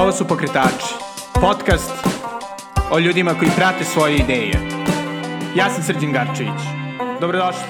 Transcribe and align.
Ovo 0.00 0.12
su 0.12 0.28
Pokretači, 0.28 0.94
podcast 1.34 1.92
o 2.90 2.98
ljudima 2.98 3.34
koji 3.34 3.50
prate 3.56 3.84
svoje 3.84 4.16
ideje. 4.16 4.52
Ja 5.56 5.70
sam 5.70 5.82
Srđan 5.82 6.12
Garčević. 6.12 6.60
Dobrodošli. 7.20 7.62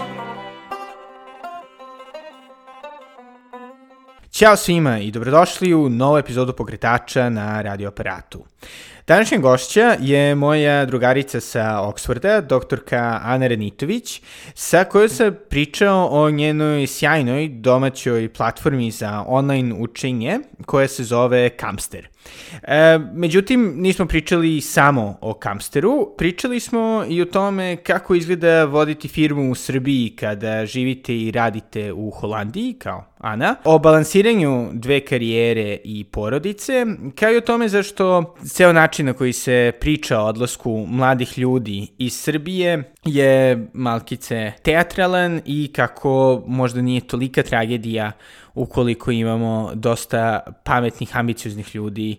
Ćao 4.30 4.56
svima 4.56 4.98
i 4.98 5.10
dobrodošli 5.10 5.74
u 5.74 5.88
novu 5.88 6.18
epizodu 6.18 6.52
Pokretača 6.52 7.30
na 7.30 7.62
radio 7.62 7.88
aparatu. 7.88 8.44
Današnja 9.06 9.38
gošća 9.38 9.96
je 10.00 10.34
moja 10.34 10.86
drugarica 10.86 11.40
sa 11.40 11.60
Oxforda, 11.60 12.40
doktorka 12.40 13.20
Ana 13.24 13.46
Renitović, 13.46 14.22
sa 14.54 14.84
kojoj 14.84 15.08
sam 15.08 15.36
pričao 15.48 16.08
o 16.10 16.30
njenoj 16.30 16.86
sjajnoj 16.86 17.48
domaćoj 17.48 18.28
platformi 18.28 18.90
za 18.90 19.24
online 19.26 19.74
učenje 19.74 20.40
koja 20.66 20.88
se 20.88 21.04
zove 21.04 21.48
Kamster. 21.48 22.08
E, 22.62 22.98
međutim, 23.14 23.74
nismo 23.76 24.06
pričali 24.06 24.60
samo 24.60 25.18
o 25.20 25.34
Kamsteru, 25.34 26.14
pričali 26.18 26.60
smo 26.60 27.04
i 27.08 27.22
o 27.22 27.24
tome 27.24 27.76
kako 27.76 28.14
izgleda 28.14 28.64
voditi 28.64 29.08
firmu 29.08 29.50
u 29.50 29.54
Srbiji 29.54 30.16
kada 30.16 30.66
živite 30.66 31.16
i 31.16 31.30
radite 31.30 31.92
u 31.92 32.10
Holandiji, 32.10 32.76
kao 32.78 33.04
Ana, 33.18 33.54
o 33.64 33.78
balansiranju 33.78 34.68
dve 34.72 35.00
karijere 35.00 35.78
i 35.84 36.04
porodice, 36.04 36.86
kao 37.14 37.32
i 37.32 37.36
o 37.36 37.40
tome 37.40 37.68
zašto 37.68 38.34
ceo 38.46 38.72
način 38.72 38.99
na 39.02 39.12
koji 39.12 39.32
se 39.32 39.72
priča 39.80 40.20
o 40.20 40.26
odlasku 40.26 40.86
mladih 40.88 41.38
ljudi 41.38 41.86
iz 41.98 42.14
Srbije 42.14 42.92
je 43.04 43.66
malkice 43.72 44.52
teatralan 44.62 45.40
i 45.44 45.72
kako 45.72 46.42
možda 46.46 46.82
nije 46.82 47.00
tolika 47.00 47.42
tragedija 47.42 48.12
ukoliko 48.54 49.10
imamo 49.10 49.70
dosta 49.74 50.40
pametnih, 50.64 51.16
ambicioznih 51.16 51.74
ljudi 51.74 52.16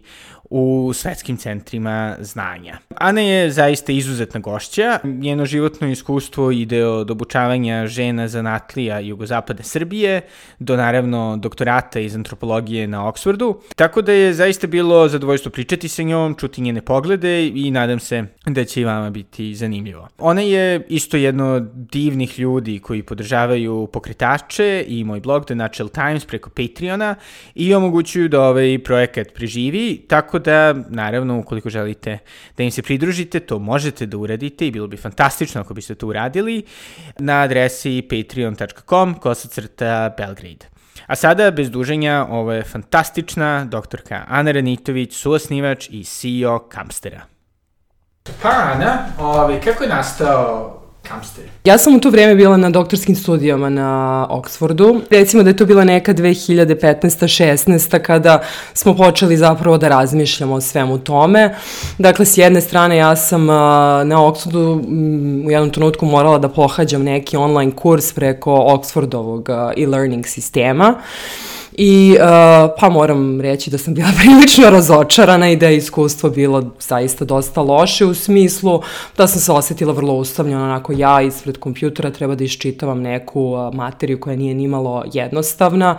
u 0.52 0.92
svetskim 0.94 1.38
centrima 1.38 2.16
znanja. 2.20 2.78
Ana 2.96 3.22
je 3.22 3.52
zaista 3.52 3.92
izuzetna 3.92 4.40
gošća. 4.40 5.00
Njeno 5.04 5.46
životno 5.46 5.88
iskustvo 5.88 6.52
ide 6.52 6.86
od 6.86 7.12
obučavanja 7.12 7.88
žena 7.88 8.28
zanatlija 8.28 9.00
jugozapadne 9.00 9.64
Srbije 9.64 10.22
do 10.60 10.78
naravno 10.78 11.38
doktorata 11.38 12.00
iz 12.00 12.16
antropologije 12.16 12.88
na 12.88 13.08
Oksfordu. 13.08 13.62
Tako 13.76 14.02
da 14.02 14.12
je 14.12 14.34
zaista 14.34 14.68
bilo 14.68 15.08
zadovoljstvo 15.08 15.52
pričati 15.52 15.88
sa 15.88 16.04
njom, 16.04 16.36
čuti 16.36 16.62
njene 16.62 16.82
poglede 16.82 17.48
i 17.48 17.72
nadam 17.72 18.00
se 18.00 18.24
da 18.46 18.66
će 18.66 18.82
i 18.82 18.86
vama 18.86 19.10
biti 19.10 19.56
zanimljivo. 19.56 20.08
Ona 20.18 20.42
je 20.42 20.71
isto 20.88 21.18
jedno 21.18 21.54
od 21.54 21.64
divnih 21.74 22.40
ljudi 22.40 22.80
koji 22.80 23.04
podržavaju 23.04 23.88
pokretače 23.94 24.86
i 24.88 25.04
moj 25.04 25.20
blog 25.20 25.46
The 25.46 25.56
Natural 25.56 25.90
Times 25.90 26.26
preko 26.26 26.50
Patreona 26.50 27.16
i 27.56 27.74
omogućuju 27.74 28.30
da 28.30 28.42
ovaj 28.42 28.80
projekat 28.84 29.28
preživi, 29.34 30.06
tako 30.08 30.40
da, 30.40 30.74
naravno, 30.90 31.40
ukoliko 31.40 31.70
želite 31.70 32.18
da 32.58 32.64
im 32.64 32.72
se 32.72 32.82
pridružite, 32.82 33.40
to 33.40 33.60
možete 33.60 34.06
da 34.06 34.18
uradite 34.18 34.68
i 34.68 34.72
bilo 34.72 34.88
bi 34.88 34.98
fantastično 34.98 35.62
ako 35.62 35.74
biste 35.74 35.96
to 35.96 36.08
uradili 36.08 36.64
na 37.20 37.42
adresi 37.42 38.02
patreon.com 38.10 39.14
kosacrta 39.14 40.14
Belgrade. 40.18 40.72
A 41.08 41.16
sada, 41.16 41.52
bez 41.52 41.70
duženja, 41.70 42.28
ovo 42.30 42.54
je 42.54 42.64
fantastična 42.64 43.66
doktorka 43.66 44.26
Ana 44.28 44.52
Renitović, 44.52 45.16
suosnivač 45.16 45.90
i 45.90 46.04
CEO 46.04 46.60
Kamstera. 46.60 47.31
Pa, 48.24 48.50
Ana, 48.50 49.06
ovaj, 49.20 49.62
kako 49.62 49.84
je 49.84 49.90
nastao 49.90 50.78
Kamster? 51.02 51.44
Ja 51.64 51.78
sam 51.78 51.96
u 51.96 52.00
to 52.00 52.10
vreme 52.10 52.36
bila 52.36 52.58
na 52.58 52.70
doktorskim 52.70 53.16
studijama 53.16 53.70
na 53.70 54.28
Oxfordu. 54.30 55.02
Recimo 55.10 55.44
da 55.44 55.50
je 55.50 55.58
to 55.58 55.66
bila 55.66 55.84
neka 55.84 56.14
2015-16 56.14 58.00
kada 58.00 58.42
smo 58.74 58.96
počeli 58.96 59.38
zapravo 59.38 59.78
da 59.78 59.88
razmišljamo 59.88 60.56
o 60.56 60.62
svemu 60.62 60.98
tome. 60.98 61.56
Dakle, 61.98 62.26
s 62.26 62.38
jedne 62.38 62.62
strane 62.62 62.98
ja 62.98 63.16
sam 63.16 63.46
na 63.46 64.18
Oxfordu 64.18 64.84
u 65.48 65.52
jednom 65.52 65.70
trenutku 65.70 66.06
morala 66.06 66.38
da 66.38 66.50
pohađam 66.50 67.04
neki 67.04 67.38
online 67.38 67.72
kurs 67.76 68.14
preko 68.14 68.52
Oxfordovog 68.52 69.50
e-learning 69.78 70.28
sistema. 70.28 70.96
I 71.74 72.18
uh, 72.20 72.72
pa 72.80 72.90
moram 72.90 73.42
reći 73.42 73.70
da 73.70 73.78
sam 73.78 73.94
bila 73.94 74.08
prilično 74.22 74.70
razočarana 74.70 75.50
i 75.52 75.56
da 75.56 75.68
je 75.68 75.78
iskustvo 75.78 76.30
bilo 76.30 76.72
zaista 76.80 77.26
dosta 77.26 77.62
loše 77.62 78.06
u 78.06 78.14
smislu 78.14 78.82
da 79.18 79.28
sam 79.28 79.42
se 79.42 79.52
osetila 79.52 79.94
vrlo 79.94 80.14
ustavljeno 80.14 80.64
onako 80.64 80.94
ja 80.94 81.22
ispred 81.22 81.58
kompjutera 81.58 82.12
treba 82.12 82.36
da 82.36 82.44
iščitavam 82.44 83.02
neku 83.02 83.42
uh, 83.42 83.76
materiju 83.76 84.20
koja 84.20 84.36
nije 84.36 84.56
nimalo 84.56 85.04
jednostavna 85.14 85.98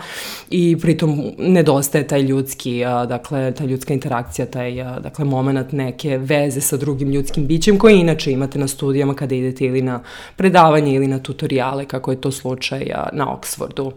i 0.50 0.76
pritom 0.80 1.22
nedostaje 1.38 2.06
taj 2.06 2.20
ljudski, 2.20 2.84
uh, 2.84 3.08
dakle 3.08 3.52
ta 3.52 3.64
ljudska 3.64 3.94
interakcija, 3.94 4.46
taj 4.46 4.80
uh, 4.80 4.98
dakle 4.98 5.24
moment 5.24 5.72
neke 5.72 6.18
veze 6.18 6.60
sa 6.60 6.76
drugim 6.76 7.10
ljudskim 7.10 7.46
bićem 7.46 7.78
koje 7.78 8.00
inače 8.00 8.32
imate 8.32 8.58
na 8.58 8.68
studijama 8.68 9.14
kada 9.14 9.34
idete 9.34 9.64
ili 9.64 9.82
na 9.82 10.00
predavanje 10.36 10.94
ili 10.94 11.06
na 11.06 11.18
tutoriale 11.18 11.84
kako 11.84 12.10
je 12.10 12.20
to 12.20 12.30
slučaj 12.30 12.82
uh, 12.82 13.18
na 13.18 13.26
Oxfordu. 13.26 13.90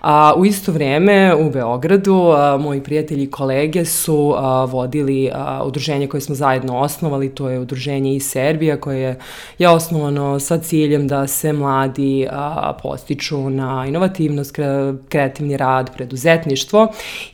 A, 0.00 0.34
u 0.36 0.44
isto 0.44 0.72
vreme 0.72 1.09
u 1.38 1.50
Beogradu 1.50 2.32
a, 2.36 2.56
moji 2.60 2.82
prijatelji 2.82 3.22
i 3.22 3.30
kolege 3.30 3.84
su 3.84 4.34
a, 4.36 4.64
vodili 4.64 5.30
a, 5.34 5.62
udruženje 5.64 6.06
koje 6.06 6.20
smo 6.20 6.34
zajedno 6.34 6.78
osnovali, 6.78 7.34
to 7.34 7.48
je 7.48 7.60
udruženje 7.60 8.14
i 8.14 8.20
Serbija 8.20 8.76
koje 8.80 9.00
je, 9.00 9.18
je 9.58 9.68
osnovano 9.68 10.40
sa 10.40 10.58
ciljem 10.58 11.08
da 11.08 11.26
se 11.26 11.52
mladi 11.52 12.26
a, 12.30 12.76
postiču 12.82 13.50
na 13.50 13.84
inovativnost, 13.88 14.52
kre, 14.52 14.92
kreativni 15.08 15.56
rad, 15.56 15.90
preduzetništvo. 15.96 16.88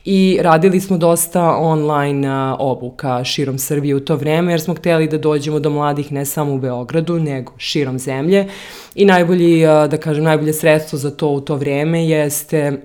I 0.05 0.39
radili 0.41 0.79
smo 0.79 0.97
dosta 0.97 1.57
online 1.57 2.27
a, 2.27 2.55
obuka 2.59 3.23
širom 3.23 3.57
Srbije 3.57 3.95
u 3.95 3.99
to 3.99 4.15
vreme 4.15 4.53
jer 4.53 4.61
smo 4.61 4.73
hteli 4.73 5.07
da 5.07 5.17
dođemo 5.17 5.59
do 5.59 5.69
mladih 5.69 6.11
ne 6.11 6.25
samo 6.25 6.53
u 6.53 6.59
Beogradu 6.59 7.19
nego 7.19 7.53
širom 7.57 7.99
zemlje. 7.99 8.47
I 8.95 9.05
najbolji, 9.05 9.65
a, 9.65 9.87
da 9.87 9.97
kažem, 9.97 10.23
najbolje 10.23 10.53
sredstvo 10.53 10.99
za 10.99 11.11
to 11.11 11.29
u 11.29 11.41
to 11.41 11.55
vreme 11.55 12.07
jeste 12.07 12.81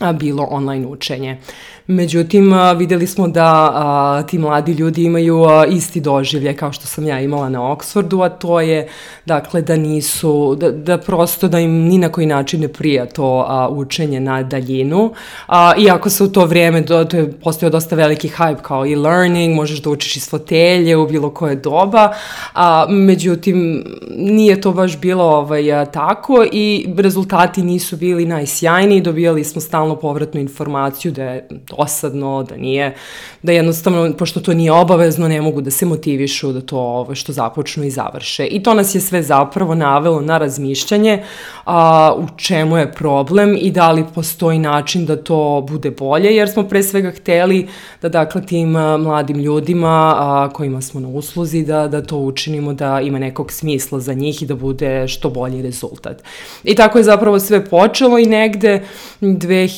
bilo 0.00 0.46
online 0.50 0.86
učenje. 0.86 1.38
Međutim, 1.86 2.52
videli 2.76 3.06
smo 3.06 3.28
da 3.28 3.70
a, 3.74 4.22
ti 4.22 4.38
mladi 4.38 4.72
ljudi 4.72 5.04
imaju 5.04 5.44
a, 5.44 5.66
isti 5.66 6.00
doživlje 6.00 6.56
kao 6.56 6.72
što 6.72 6.86
sam 6.86 7.06
ja 7.06 7.20
imala 7.20 7.48
na 7.48 7.60
Oxfordu, 7.60 8.24
a 8.24 8.28
to 8.28 8.60
je, 8.60 8.88
dakle, 9.26 9.62
da 9.62 9.76
nisu, 9.76 10.56
da, 10.60 10.70
da 10.70 10.98
prosto 10.98 11.48
da 11.48 11.58
im 11.58 11.70
ni 11.70 11.98
na 11.98 12.08
koji 12.08 12.26
način 12.26 12.60
ne 12.60 12.68
prija 12.68 13.06
to 13.06 13.44
a, 13.48 13.68
učenje 13.68 14.20
na 14.20 14.42
daljinu. 14.42 15.12
A, 15.46 15.72
iako 15.78 16.10
se 16.10 16.24
u 16.24 16.28
to 16.28 16.44
vrijeme, 16.44 16.80
do, 16.80 17.04
to 17.04 17.16
je 17.16 17.32
postao 17.32 17.70
dosta 17.70 17.96
veliki 17.96 18.28
hype 18.28 18.62
kao 18.62 18.86
e-learning, 18.86 19.54
možeš 19.54 19.82
da 19.82 19.90
učiš 19.90 20.16
iz 20.16 20.30
fotelje 20.30 20.96
u 20.96 21.08
bilo 21.08 21.30
koje 21.30 21.56
doba, 21.56 22.12
a, 22.54 22.86
međutim, 22.88 23.84
nije 24.16 24.60
to 24.60 24.72
baš 24.72 24.98
bilo 24.98 25.24
ovaj, 25.24 25.72
a, 25.72 25.84
tako 25.84 26.44
i 26.52 26.86
rezultati 26.98 27.62
nisu 27.62 27.96
bili 27.96 28.26
najsjajniji, 28.26 29.00
dobijali 29.00 29.44
smo 29.44 29.60
stalno 29.60 29.85
povratnu 29.94 30.40
informaciju 30.40 31.12
da 31.12 31.22
je 31.22 31.48
dosadno, 31.50 32.42
da 32.42 32.56
nije, 32.56 32.94
da 33.42 33.52
jednostavno, 33.52 34.12
pošto 34.18 34.40
to 34.40 34.54
nije 34.54 34.72
obavezno, 34.72 35.28
ne 35.28 35.42
mogu 35.42 35.60
da 35.60 35.70
se 35.70 35.86
motivišu 35.86 36.52
da 36.52 36.60
to 36.60 36.78
ovo 36.78 37.14
što 37.14 37.32
započnu 37.32 37.84
i 37.84 37.90
završe. 37.90 38.46
I 38.46 38.62
to 38.62 38.74
nas 38.74 38.94
je 38.94 39.00
sve 39.00 39.22
zapravo 39.22 39.74
navelo 39.74 40.20
na 40.20 40.38
razmišljanje 40.38 41.22
a, 41.64 42.14
u 42.18 42.26
čemu 42.36 42.76
je 42.76 42.92
problem 42.92 43.56
i 43.60 43.70
da 43.70 43.92
li 43.92 44.04
postoji 44.14 44.58
način 44.58 45.06
da 45.06 45.16
to 45.16 45.66
bude 45.68 45.90
bolje, 45.90 46.36
jer 46.36 46.48
smo 46.50 46.62
pre 46.68 46.82
svega 46.82 47.10
hteli 47.10 47.68
da 48.02 48.08
dakle 48.08 48.46
tim 48.46 48.70
mladim 48.98 49.38
ljudima 49.38 50.14
a, 50.18 50.48
kojima 50.52 50.82
smo 50.82 51.00
na 51.00 51.08
usluzi 51.08 51.64
da, 51.64 51.88
da 51.88 52.02
to 52.02 52.16
učinimo 52.16 52.72
da 52.72 53.00
ima 53.00 53.18
nekog 53.18 53.52
smisla 53.52 54.00
za 54.00 54.14
njih 54.14 54.42
i 54.42 54.46
da 54.46 54.54
bude 54.54 55.08
što 55.08 55.30
bolji 55.30 55.62
rezultat. 55.62 56.22
I 56.64 56.74
tako 56.74 56.98
je 56.98 57.04
zapravo 57.04 57.40
sve 57.40 57.64
počelo 57.64 58.18
i 58.18 58.26
negde 58.26 58.82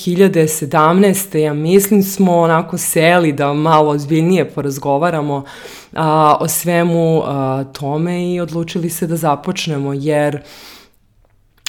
2017. 0.07 1.39
ja 1.39 1.55
mislim 1.55 1.89
mislim 1.89 2.03
smo 2.03 2.39
onako 2.39 2.79
seli 2.79 3.33
da 3.33 3.53
malo 3.53 3.91
ozbiljnije 3.91 4.51
porazgovaramo 4.51 5.45
a, 5.93 6.37
o 6.41 6.49
svemu 6.49 7.23
a, 7.25 7.65
tome 7.73 8.35
i 8.35 8.41
odlučili 8.41 8.91
se 8.91 9.07
da 9.07 9.17
započnemo 9.17 9.93
jer 9.93 10.43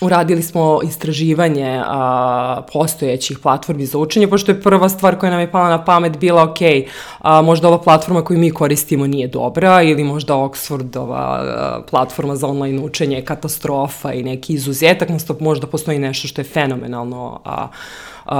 uradili 0.01 0.42
smo 0.42 0.80
istraživanje 0.83 1.81
a, 1.86 2.62
postojećih 2.74 3.39
platformi 3.39 3.86
za 3.86 3.98
učenje, 3.98 4.27
pošto 4.27 4.51
je 4.51 4.62
prva 4.62 4.89
stvar 4.89 5.19
koja 5.19 5.30
nam 5.30 5.39
je 5.39 5.51
pala 5.51 5.69
na 5.69 5.86
pamet 5.86 6.18
bila, 6.18 6.44
ok, 6.44 6.59
a, 7.19 7.42
možda 7.42 7.68
ova 7.68 7.81
platforma 7.81 8.24
koju 8.24 8.39
mi 8.39 8.51
koristimo 8.51 9.07
nije 9.07 9.27
dobra 9.27 9.81
ili 9.81 10.03
možda 10.03 10.33
Oxfordova 10.33 11.39
a, 11.39 11.81
platforma 11.89 12.36
za 12.36 12.48
online 12.48 12.81
učenje 12.81 13.15
je 13.15 13.25
katastrofa 13.25 14.13
i 14.13 14.24
neki 14.24 14.53
izuzetak, 14.53 15.09
možda 15.39 15.68
postoji 15.68 16.00
nešto 16.00 16.27
što 16.27 16.42
je 16.42 16.45
fenomenalno, 16.45 17.42
a, 17.45 17.68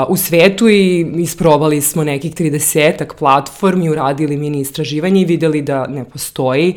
u 0.10 0.18
svetu 0.18 0.70
i 0.70 1.12
isprobali 1.18 1.82
smo 1.82 2.04
nekih 2.04 2.34
30 2.34 3.14
platformi, 3.20 3.90
uradili 3.90 4.38
mini 4.38 4.60
istraživanje 4.60 5.22
i 5.22 5.26
videli 5.26 5.62
da 5.62 5.88
ne 5.88 6.06
postoji, 6.06 6.76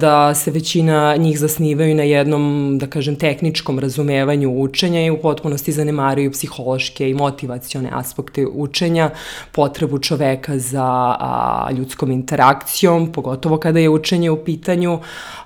da 0.00 0.34
se 0.34 0.50
većina 0.50 1.16
njih 1.16 1.38
zasnivaju 1.38 1.94
na 1.94 2.02
jednom, 2.02 2.76
da 2.78 2.86
kažem, 2.86 3.16
tehničkom 3.16 3.78
razumevanju 3.78 4.60
učenja 4.60 5.04
i 5.04 5.10
u 5.10 5.18
potpunosti 5.18 5.72
zanemaruju 5.72 6.32
psihološke 6.32 7.10
i 7.10 7.14
motivacione 7.14 7.90
aspekte 7.92 8.46
učenja, 8.46 9.10
potrebu 9.52 9.98
čoveka 9.98 10.58
za 10.58 11.16
a, 11.20 11.68
ljudskom 11.76 12.10
interakcijom, 12.10 13.12
pogotovo 13.12 13.56
kada 13.56 13.78
je 13.78 13.88
učenje 13.88 14.30
u 14.30 14.44
pitanju 14.44 14.98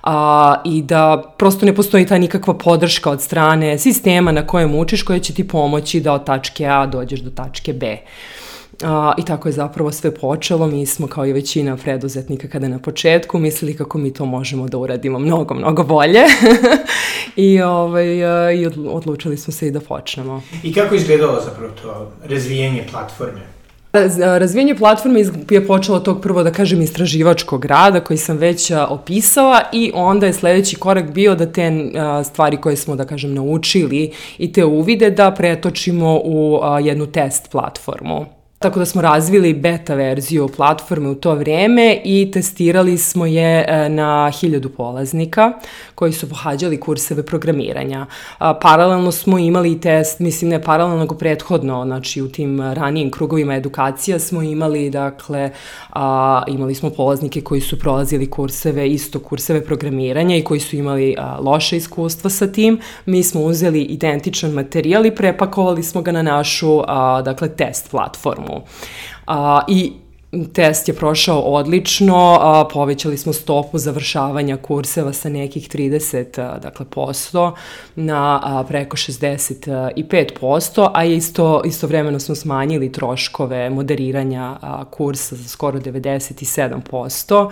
a, 0.03 0.55
i 0.65 0.81
da 0.81 1.33
prosto 1.37 1.65
ne 1.65 1.75
postoji 1.75 2.05
ta 2.05 2.17
nikakva 2.17 2.53
podrška 2.53 3.11
od 3.11 3.21
strane 3.21 3.77
sistema 3.77 4.31
na 4.31 4.47
kojem 4.47 4.75
učiš 4.75 5.03
koja 5.03 5.19
će 5.19 5.33
ti 5.33 5.47
pomoći 5.47 5.99
da 5.99 6.13
od 6.13 6.25
tačke 6.25 6.65
A 6.65 6.86
dođeš 6.87 7.19
do 7.19 7.29
tačke 7.29 7.73
B. 7.73 7.97
A, 8.83 9.13
I 9.17 9.25
tako 9.25 9.47
je 9.47 9.51
zapravo 9.51 9.91
sve 9.91 10.15
počelo. 10.15 10.67
Mi 10.67 10.85
smo 10.85 11.07
kao 11.07 11.25
i 11.25 11.33
većina 11.33 11.77
preduzetnika 11.77 12.47
kada 12.47 12.67
na 12.67 12.79
početku 12.79 13.39
mislili 13.39 13.77
kako 13.77 13.97
mi 13.97 14.13
to 14.13 14.25
možemo 14.25 14.67
da 14.67 14.77
uradimo 14.77 15.19
mnogo, 15.19 15.53
mnogo 15.53 15.83
bolje. 15.83 16.21
I, 17.35 17.61
ovaj, 17.61 18.05
I 18.55 18.67
odlučili 18.89 19.37
smo 19.37 19.53
se 19.53 19.67
i 19.67 19.71
da 19.71 19.79
počnemo. 19.79 20.41
I 20.63 20.73
kako 20.73 20.95
izgledalo 20.95 21.41
zapravo 21.45 21.73
to 21.81 22.11
razvijenje 22.23 22.85
platforme? 22.91 23.56
Razvijenje 24.39 24.75
platforme 24.75 25.23
je 25.49 25.67
počelo 25.67 25.99
tog 25.99 26.21
prvo, 26.21 26.43
da 26.43 26.51
kažem, 26.51 26.81
istraživačkog 26.81 27.65
rada 27.65 27.99
koji 27.99 28.17
sam 28.17 28.37
već 28.37 28.71
opisala 28.89 29.61
i 29.73 29.91
onda 29.95 30.25
je 30.25 30.33
sledeći 30.33 30.75
korak 30.75 31.11
bio 31.11 31.35
da 31.35 31.45
te 31.45 31.71
stvari 32.23 32.57
koje 32.57 32.75
smo, 32.75 32.95
da 32.95 33.05
kažem, 33.05 33.33
naučili 33.33 34.11
i 34.37 34.53
te 34.53 34.65
uvide 34.65 35.09
da 35.09 35.31
pretočimo 35.31 36.21
u 36.23 36.59
jednu 36.81 37.05
test 37.05 37.51
platformu. 37.51 38.36
Tako 38.59 38.79
da 38.79 38.85
smo 38.85 39.01
razvili 39.01 39.53
beta 39.53 39.95
verziju 39.95 40.49
platforme 40.57 41.09
u 41.09 41.15
to 41.15 41.35
vreme 41.35 42.01
i 42.03 42.31
testirali 42.33 42.97
smo 42.97 43.25
je 43.25 43.65
e, 43.67 43.89
na 43.89 44.31
hiljadu 44.39 44.69
polaznika 44.69 45.53
koji 45.95 46.13
su 46.13 46.29
pohađali 46.29 46.79
kurseve 46.79 47.25
programiranja. 47.25 48.05
Paralelno 48.61 49.11
smo 49.11 49.39
imali 49.39 49.79
test, 49.81 50.19
mislim 50.19 50.49
ne 50.49 50.61
paralelno 50.61 50.99
nego 50.99 51.15
prethodno, 51.15 51.85
znači 51.85 52.21
u 52.21 52.31
tim 52.31 52.61
ranijim 52.73 53.11
krugovima 53.11 53.55
edukacija 53.55 54.19
smo 54.19 54.41
imali, 54.41 54.89
dakle, 54.89 55.51
imali 56.47 56.75
smo 56.75 56.89
polaznike 56.89 57.41
koji 57.41 57.61
su 57.61 57.79
prolazili 57.79 58.29
kurseve, 58.29 58.89
isto 58.89 59.19
kurseve 59.19 59.65
programiranja 59.65 60.35
i 60.35 60.43
koji 60.43 60.59
su 60.59 60.75
imali 60.75 61.15
loše 61.39 61.77
iskustva 61.77 62.29
sa 62.29 62.47
tim. 62.47 62.79
Mi 63.05 63.23
smo 63.23 63.41
uzeli 63.41 63.81
identičan 63.81 64.51
materijal 64.51 65.05
i 65.05 65.15
prepakovali 65.15 65.83
smo 65.83 66.01
ga 66.01 66.11
na 66.11 66.21
našu, 66.21 66.81
dakle, 67.23 67.49
test 67.49 67.91
platformu 67.91 68.46
programu. 68.47 68.65
A, 69.25 69.61
I 69.67 69.93
test 70.53 70.87
je 70.87 70.93
prošao 70.93 71.39
odlično, 71.39 72.37
a, 72.41 72.67
povećali 72.73 73.17
smo 73.17 73.33
stopu 73.33 73.77
završavanja 73.77 74.57
kurseva 74.57 75.13
sa 75.13 75.29
nekih 75.29 75.69
30 75.69 76.41
a, 76.41 76.59
dakle, 76.59 76.85
posto 76.85 77.55
na 77.95 78.39
a, 78.43 78.63
preko 78.67 78.97
65%, 78.97 80.89
a 80.93 81.03
isto, 81.03 81.61
istovremeno 81.65 82.19
smo 82.19 82.35
smanjili 82.35 82.91
troškove 82.91 83.69
moderiranja 83.69 84.57
a, 84.61 84.85
kursa 84.91 85.35
za 85.35 85.49
skoro 85.49 85.79
97%. 85.79 87.51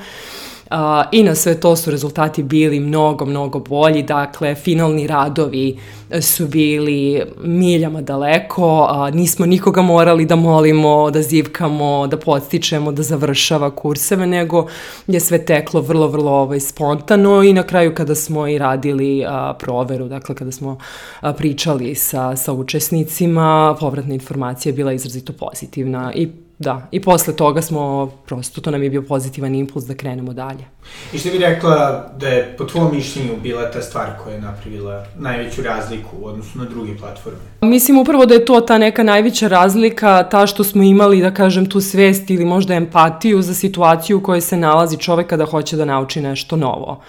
Uh, 0.72 0.78
I 1.12 1.24
na 1.24 1.36
sve 1.36 1.60
to 1.60 1.76
su 1.76 1.92
rezultati 1.92 2.44
bili 2.44 2.80
mnogo, 2.80 3.26
mnogo 3.26 3.60
bolji, 3.60 4.04
dakle 4.04 4.56
finalni 4.56 5.08
radovi 5.08 5.80
su 6.22 6.48
bili 6.48 7.22
miljama 7.44 8.02
daleko, 8.02 8.90
nismo 9.14 9.46
nikoga 9.46 9.82
morali 9.82 10.26
da 10.26 10.36
molimo, 10.36 11.12
da 11.12 11.22
zivkamo, 11.22 12.08
da 12.08 12.18
podstičemo, 12.18 12.92
da 12.92 13.04
završava 13.04 13.76
kurseve, 13.76 14.28
nego 14.28 14.68
je 15.08 15.20
sve 15.20 15.46
teklo 15.46 15.82
vrlo, 15.82 16.08
vrlo 16.08 16.32
ovaj, 16.32 16.60
spontano 16.60 17.44
i 17.44 17.54
na 17.54 17.64
kraju 17.64 17.96
kada 17.96 18.16
smo 18.16 18.48
i 18.48 18.58
radili 18.58 19.26
uh, 19.26 19.58
proveru, 19.60 20.08
dakle 20.08 20.36
kada 20.36 20.52
smo 20.52 20.72
uh, 20.72 21.30
pričali 21.38 21.96
sa, 21.96 22.36
sa 22.36 22.54
učesnicima, 22.54 23.76
povratna 23.80 24.14
informacija 24.14 24.70
je 24.70 24.76
bila 24.76 24.94
izrazito 24.94 25.34
pozitivna 25.34 26.14
i 26.16 26.44
Da, 26.60 26.88
i 26.92 27.02
posle 27.02 27.36
toga 27.36 27.62
smo, 27.62 28.12
prosto, 28.25 28.62
to 28.62 28.72
nam 28.72 28.84
je 28.84 28.90
bio 28.90 29.02
pozitivan 29.02 29.56
impuls 29.56 29.86
da 29.86 29.96
krenemo 29.96 30.34
dalje. 30.34 30.66
I 31.13 31.18
što 31.18 31.30
bi 31.30 31.38
rekla 31.38 32.06
da 32.18 32.28
je 32.28 32.56
po 32.57 32.66
tvojom 32.66 32.96
mišljenju 32.96 33.31
bila 33.44 33.72
ta 33.72 33.81
stvar 33.81 34.07
koja 34.24 34.36
je 34.36 34.42
napravila 34.42 35.06
najveću 35.18 35.62
razliku 35.62 36.10
u 36.22 36.25
odnosu 36.25 36.60
na 36.60 36.66
druge 36.66 36.98
platforme? 36.98 37.40
Mislim 37.62 37.98
upravo 37.98 38.25
da 38.25 38.34
je 38.34 38.46
to 38.46 38.62
ta 38.62 38.78
neka 38.78 39.04
najveća 39.04 39.48
razlika, 39.48 40.28
ta 40.31 40.48
što 40.48 40.63
smo 40.63 40.84
imali, 40.84 41.22
da 41.22 41.34
kažem, 41.34 41.66
tu 41.66 41.81
svest 41.81 42.30
ili 42.30 42.46
možda 42.46 42.74
empatiju 42.74 43.42
za 43.42 43.54
situaciju 43.54 44.18
u 44.18 44.22
kojoj 44.22 44.42
se 44.42 44.57
nalazi 44.57 44.98
čovek 44.98 45.28
kada 45.28 45.46
hoće 45.46 45.78
da 45.78 45.86
nauči 45.86 46.22
nešto 46.22 46.56
novo 46.56 47.02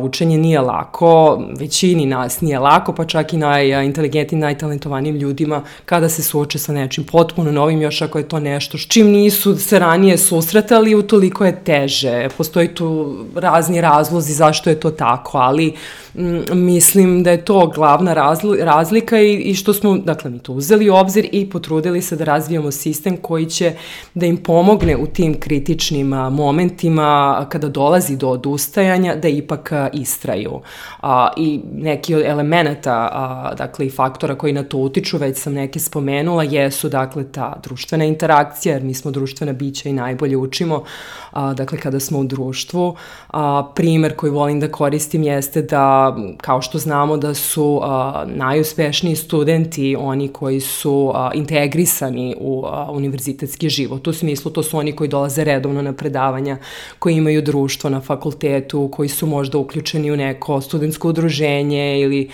učenje 0.00 0.38
nije 0.38 0.60
lako, 0.60 1.42
većini 1.58 2.06
nas 2.06 2.40
nije 2.40 2.58
lako, 2.58 2.92
pa 2.92 3.04
čak 3.04 3.32
i 3.32 3.36
najinteligentnim, 3.36 4.40
najtalentovanijim 4.40 5.16
ljudima 5.16 5.62
kada 5.84 6.08
se 6.08 6.22
suoče 6.22 6.58
sa 6.58 6.72
nečim 6.72 7.04
potpuno 7.04 7.52
novim, 7.52 7.82
još 7.82 8.02
ako 8.02 8.18
je 8.18 8.28
to 8.28 8.40
nešto 8.40 8.78
s 8.78 8.86
čim 8.86 9.06
nisu 9.06 9.56
se 9.56 9.78
ranije 9.78 10.18
susretali, 10.18 10.94
utoliko 10.94 11.44
je 11.44 11.64
teže. 11.64 12.28
Postoji 12.36 12.68
tu 12.68 13.16
razni 13.34 13.80
razlozi 13.80 14.32
zašto 14.32 14.70
je 14.70 14.80
to 14.80 14.90
tako, 14.90 15.38
ali 15.38 15.74
m, 16.14 16.44
mislim 16.52 17.22
da 17.22 17.30
je 17.30 17.44
to 17.44 17.66
glavna 17.74 18.14
razli, 18.14 18.58
razlika 18.60 19.20
i, 19.20 19.34
i 19.34 19.54
što 19.54 19.72
smo, 19.72 19.98
dakle, 19.98 20.30
mi 20.30 20.38
to 20.38 20.52
uzeli 20.52 20.90
u 20.90 20.94
obzir 20.94 21.28
i 21.32 21.50
potrudili 21.50 22.02
se 22.02 22.16
da 22.16 22.24
razvijamo 22.24 22.70
sistem 22.70 23.16
koji 23.16 23.46
će 23.46 23.72
da 24.14 24.26
im 24.26 24.36
pomogne 24.36 24.96
u 24.96 25.06
tim 25.06 25.40
kritičnim 25.40 26.08
momentima 26.08 27.46
kada 27.48 27.68
dolazi 27.68 28.16
do 28.16 28.28
odustajanja, 28.28 29.16
da 29.16 29.28
ipak 29.28 29.67
istraju. 29.92 30.60
A, 31.02 31.28
I 31.36 31.60
neki 31.72 32.14
od 32.14 32.22
elemenata, 32.24 33.08
a, 33.12 33.54
dakle 33.54 33.86
i 33.86 33.90
faktora 33.90 34.34
koji 34.34 34.52
na 34.52 34.62
to 34.62 34.78
utiču, 34.78 35.18
već 35.18 35.38
sam 35.38 35.52
neke 35.52 35.80
spomenula, 35.80 36.42
jesu 36.42 36.88
dakle 36.88 37.24
ta 37.32 37.60
društvena 37.62 38.04
interakcija, 38.04 38.74
jer 38.74 38.82
mi 38.82 38.94
smo 38.94 39.10
društvena 39.10 39.52
bića 39.52 39.88
i 39.88 39.92
najbolje 39.92 40.36
učimo, 40.36 40.84
a, 41.30 41.54
dakle 41.54 41.78
kada 41.78 42.00
smo 42.00 42.18
u 42.18 42.24
društvu. 42.24 42.94
A, 43.28 43.70
primer 43.74 44.16
koji 44.16 44.32
volim 44.32 44.60
da 44.60 44.68
koristim 44.68 45.22
jeste 45.22 45.62
da, 45.62 46.16
kao 46.40 46.62
što 46.62 46.78
znamo 46.78 47.16
da 47.16 47.34
su 47.34 47.80
a, 47.82 48.24
najuspešniji 48.26 49.16
studenti 49.16 49.96
oni 49.98 50.28
koji 50.28 50.60
su 50.60 51.12
a, 51.14 51.30
integrisani 51.34 52.36
u 52.40 52.64
a, 52.66 52.90
univerzitetski 52.90 53.68
život. 53.68 54.06
U 54.06 54.12
smislu 54.12 54.50
to 54.50 54.62
su 54.62 54.78
oni 54.78 54.92
koji 54.92 55.08
dolaze 55.08 55.44
redovno 55.44 55.82
na 55.82 55.92
predavanja, 55.92 56.56
koji 56.98 57.14
imaju 57.14 57.42
društvo 57.42 57.90
na 57.90 58.00
fakultetu, 58.00 58.88
koji 58.92 59.08
su 59.08 59.26
možda 59.26 59.57
uključeni 59.60 60.10
u 60.10 60.16
neko 60.16 60.60
studentsko 60.60 61.08
udruženje 61.08 62.00
ili 62.00 62.28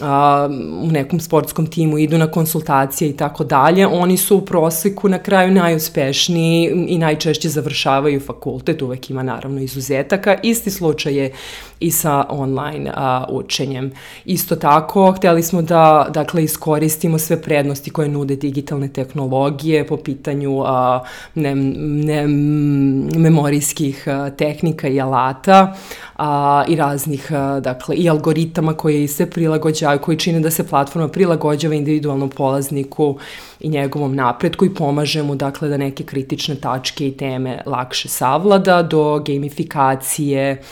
a, 0.00 0.48
u 0.82 0.86
nekom 0.86 1.20
sportskom 1.20 1.66
timu, 1.66 1.98
idu 1.98 2.18
na 2.18 2.26
konsultacije 2.26 3.10
i 3.10 3.16
tako 3.16 3.44
dalje, 3.44 3.86
oni 3.86 4.16
su 4.16 4.36
u 4.36 4.40
proseku 4.40 5.08
na 5.08 5.18
kraju 5.18 5.50
najuspešniji 5.50 6.86
i 6.88 6.98
najčešće 6.98 7.48
završavaju 7.48 8.20
fakultet, 8.20 8.82
uvek 8.82 9.10
ima 9.10 9.22
naravno 9.22 9.60
izuzetaka. 9.60 10.36
Isti 10.42 10.70
slučaj 10.70 11.14
je 11.14 11.32
i 11.80 11.90
sa 11.90 12.24
online 12.28 12.92
a, 12.94 13.24
učenjem. 13.28 13.92
Isto 14.24 14.56
tako, 14.56 15.12
hteli 15.12 15.42
smo 15.42 15.62
da 15.62 16.06
dakle, 16.10 16.44
iskoristimo 16.44 17.18
sve 17.18 17.42
prednosti 17.42 17.90
koje 17.90 18.08
nude 18.08 18.36
digitalne 18.36 18.88
tehnologije 18.88 19.86
po 19.86 19.96
pitanju 19.96 20.62
a, 20.66 21.00
ne, 21.34 21.54
ne, 21.54 22.26
memorijskih 23.16 24.04
a, 24.08 24.30
tehnika 24.30 24.88
i 24.88 25.00
alata 25.00 25.74
a, 26.16 26.59
i 26.68 26.76
raznih, 26.76 27.32
a, 27.32 27.60
dakle, 27.60 27.96
i 27.96 28.08
algoritama 28.10 28.74
koji 28.74 29.08
se 29.08 29.30
prilagođavaju, 29.30 30.00
koji 30.00 30.18
čine 30.18 30.40
da 30.40 30.50
se 30.50 30.66
platforma 30.66 31.08
prilagođava 31.08 31.74
individualnom 31.74 32.30
polazniku 32.30 33.18
i 33.60 33.68
njegovom 33.68 34.16
napretku 34.16 34.64
i 34.64 34.74
pomaže 34.74 35.22
mu, 35.22 35.34
dakle, 35.34 35.68
da 35.68 35.76
neke 35.76 36.04
kritične 36.04 36.54
tačke 36.54 37.08
i 37.08 37.16
teme 37.16 37.62
lakše 37.66 38.08
savlada 38.08 38.82
do 38.82 39.18
gamifikacije, 39.26 40.62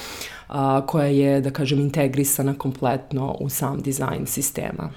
a, 0.49 0.87
koja 0.87 1.07
je, 1.07 1.41
da 1.41 1.51
kažem, 1.51 1.81
integrisana 1.81 2.55
kompletno 2.59 3.37
u 3.41 3.49
sam 3.49 3.81
dizajn 3.83 4.27
sistema. 4.27 4.91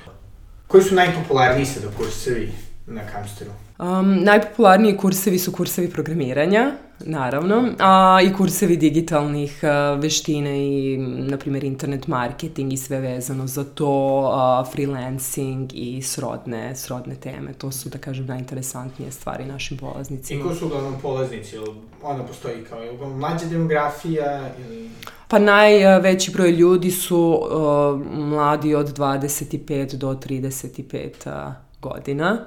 Koji 0.67 0.83
su 0.83 0.95
najpopularniji 0.95 1.65
sada 1.65 1.87
kursevi 1.97 2.51
na 2.87 3.01
Kamsteru? 3.13 3.51
Um, 3.81 4.23
najpopularniji 4.23 4.97
kursevi 4.97 5.39
su 5.39 5.51
kursevi 5.51 5.89
programiranja, 5.89 6.71
naravno, 6.99 7.69
a 7.79 8.19
i 8.23 8.33
kursevi 8.33 8.77
digitalnih 8.77 9.59
uh, 9.63 10.01
veština 10.01 10.49
i, 10.49 10.97
na 10.97 11.37
primjer, 11.37 11.63
internet 11.63 12.07
marketing 12.07 12.73
i 12.73 12.77
sve 12.77 12.99
vezano 12.99 13.47
za 13.47 13.63
to, 13.63 14.19
uh, 14.19 14.71
freelancing 14.71 15.71
i 15.73 16.01
srodne, 16.01 16.75
srodne 16.75 17.15
teme. 17.15 17.53
To 17.53 17.71
su, 17.71 17.89
da 17.89 17.97
kažem, 17.97 18.25
najinteresantnije 18.25 19.11
stvari 19.11 19.45
našim 19.45 19.77
polaznicima. 19.77 20.39
I 20.39 20.43
ko 20.43 20.55
su 20.55 20.65
uglavnom 20.65 21.01
polaznici? 21.01 21.57
Ona 22.03 22.23
postoji 22.23 22.63
kao 22.69 22.81
je 22.81 22.91
mlađa 23.17 23.45
demografija 23.45 24.49
ili... 24.59 24.89
Pa 25.27 25.39
najveći 25.39 26.31
broj 26.31 26.51
ljudi 26.51 26.91
su 26.91 27.41
uh, 27.43 28.07
mladi 28.17 28.75
od 28.75 28.97
25 28.97 29.95
do 29.95 30.13
35 30.13 31.09
uh, 31.25 31.53
godina. 31.81 32.45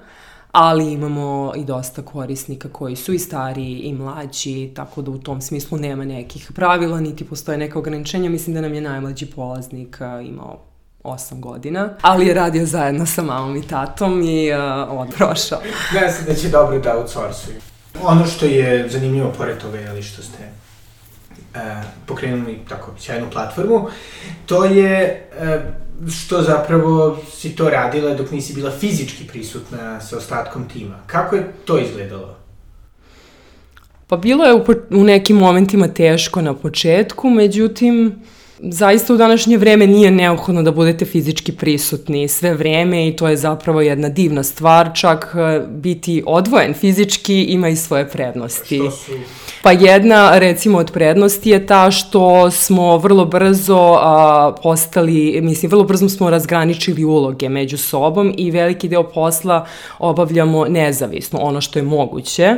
Ali 0.55 0.93
imamo 0.93 1.53
i 1.57 1.65
dosta 1.65 2.03
korisnika 2.03 2.69
koji 2.69 2.97
su 2.97 3.13
i 3.13 3.19
stariji 3.19 3.79
i 3.79 3.93
mlađi, 3.93 4.71
tako 4.75 5.03
da 5.03 5.11
u 5.11 5.19
tom 5.19 5.41
smislu 5.41 5.79
nema 5.79 6.05
nekih 6.05 6.53
pravila, 6.55 7.01
niti 7.01 7.25
postoje 7.25 7.59
neka 7.59 7.79
ograničenja. 7.79 8.31
Mislim 8.31 8.55
da 8.55 8.61
nam 8.61 8.75
je 8.75 8.81
najmlađi 8.81 9.27
polaznik 9.27 9.99
imao 10.27 10.59
8 11.05 11.41
godina, 11.41 11.95
ali 12.03 12.27
je 12.27 12.35
radio 12.35 12.67
zajedno 12.67 13.07
sa 13.07 13.23
mamom 13.23 13.57
i 13.57 13.67
tatom 13.67 14.23
i 14.23 14.53
uh, 14.53 14.59
on 15.01 15.09
prošao. 15.11 15.61
Znam 15.91 16.27
da 16.27 16.35
će 16.35 16.49
dobro 16.49 16.79
da 16.79 16.99
outsourcuju. 16.99 17.57
Ono 18.03 18.27
što 18.27 18.47
je 18.47 18.89
zanimljivo 18.89 19.33
pored 19.39 19.59
toga 19.59 19.79
je 19.79 20.03
što 20.03 20.23
ste 20.23 20.39
e, 21.55 21.83
pokrenuli 22.07 22.59
tako 22.69 22.91
sjajnu 22.99 23.27
platformu, 23.31 23.89
to 24.47 24.65
je 24.65 25.29
e, 25.39 25.61
što 26.11 26.43
zapravo 26.43 27.19
si 27.33 27.57
to 27.57 27.71
radila 27.71 28.15
dok 28.15 28.31
nisi 28.31 28.55
bila 28.55 28.71
fizički 28.71 29.25
prisutna 29.25 30.01
sa 30.01 30.17
ostatkom 30.17 30.69
tima. 30.69 30.99
Kako 31.07 31.37
je 31.37 31.53
to 31.65 31.79
izgledalo? 31.79 32.37
Pa 34.07 34.17
bilo 34.17 34.45
je 34.45 34.55
u, 34.55 34.65
u 34.91 35.05
nekim 35.05 35.37
momentima 35.37 35.89
teško 35.89 36.43
na 36.43 36.55
početku, 36.55 37.31
međutim, 37.31 38.15
zaista 38.71 39.14
u 39.14 39.16
današnje 39.16 39.56
vreme 39.56 39.87
nije 39.87 40.11
neophodno 40.11 40.62
da 40.62 40.71
budete 40.71 41.04
fizički 41.04 41.52
prisutni 41.52 42.28
sve 42.28 42.54
vreme 42.54 43.09
i 43.09 43.16
to 43.16 43.28
je 43.28 43.37
zapravo 43.37 43.80
jedna 43.80 44.09
divna 44.09 44.42
stvar, 44.42 44.90
čak 44.94 45.35
e, 45.35 45.61
biti 45.68 46.23
odvojen 46.26 46.75
fizički 46.75 47.42
ima 47.42 47.68
i 47.68 47.76
svoje 47.76 48.09
prednosti. 48.09 48.78
Su? 48.78 49.12
Pa 49.62 49.73
jedna 49.73 50.38
recimo 50.38 50.78
od 50.78 50.90
prednosti 50.92 51.50
je 51.50 51.66
ta 51.66 51.90
što 51.90 52.50
smo 52.50 52.99
vrlo 52.99 53.25
brzo 53.25 53.97
a, 54.00 54.54
postali, 54.62 55.40
mislim 55.42 55.71
vrlo 55.71 55.85
brzo 55.85 56.09
smo 56.09 56.30
razgraničili 56.30 57.04
uloge 57.04 57.49
među 57.49 57.78
sobom 57.78 58.35
i 58.37 58.50
veliki 58.50 58.88
deo 58.88 59.02
posla 59.02 59.66
obavljamo 59.99 60.64
nezavisno, 60.64 61.38
ono 61.38 61.61
što 61.61 61.78
je 61.78 61.83
moguće. 61.83 62.56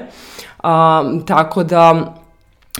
A, 0.62 1.02
tako 1.26 1.64
da 1.64 2.14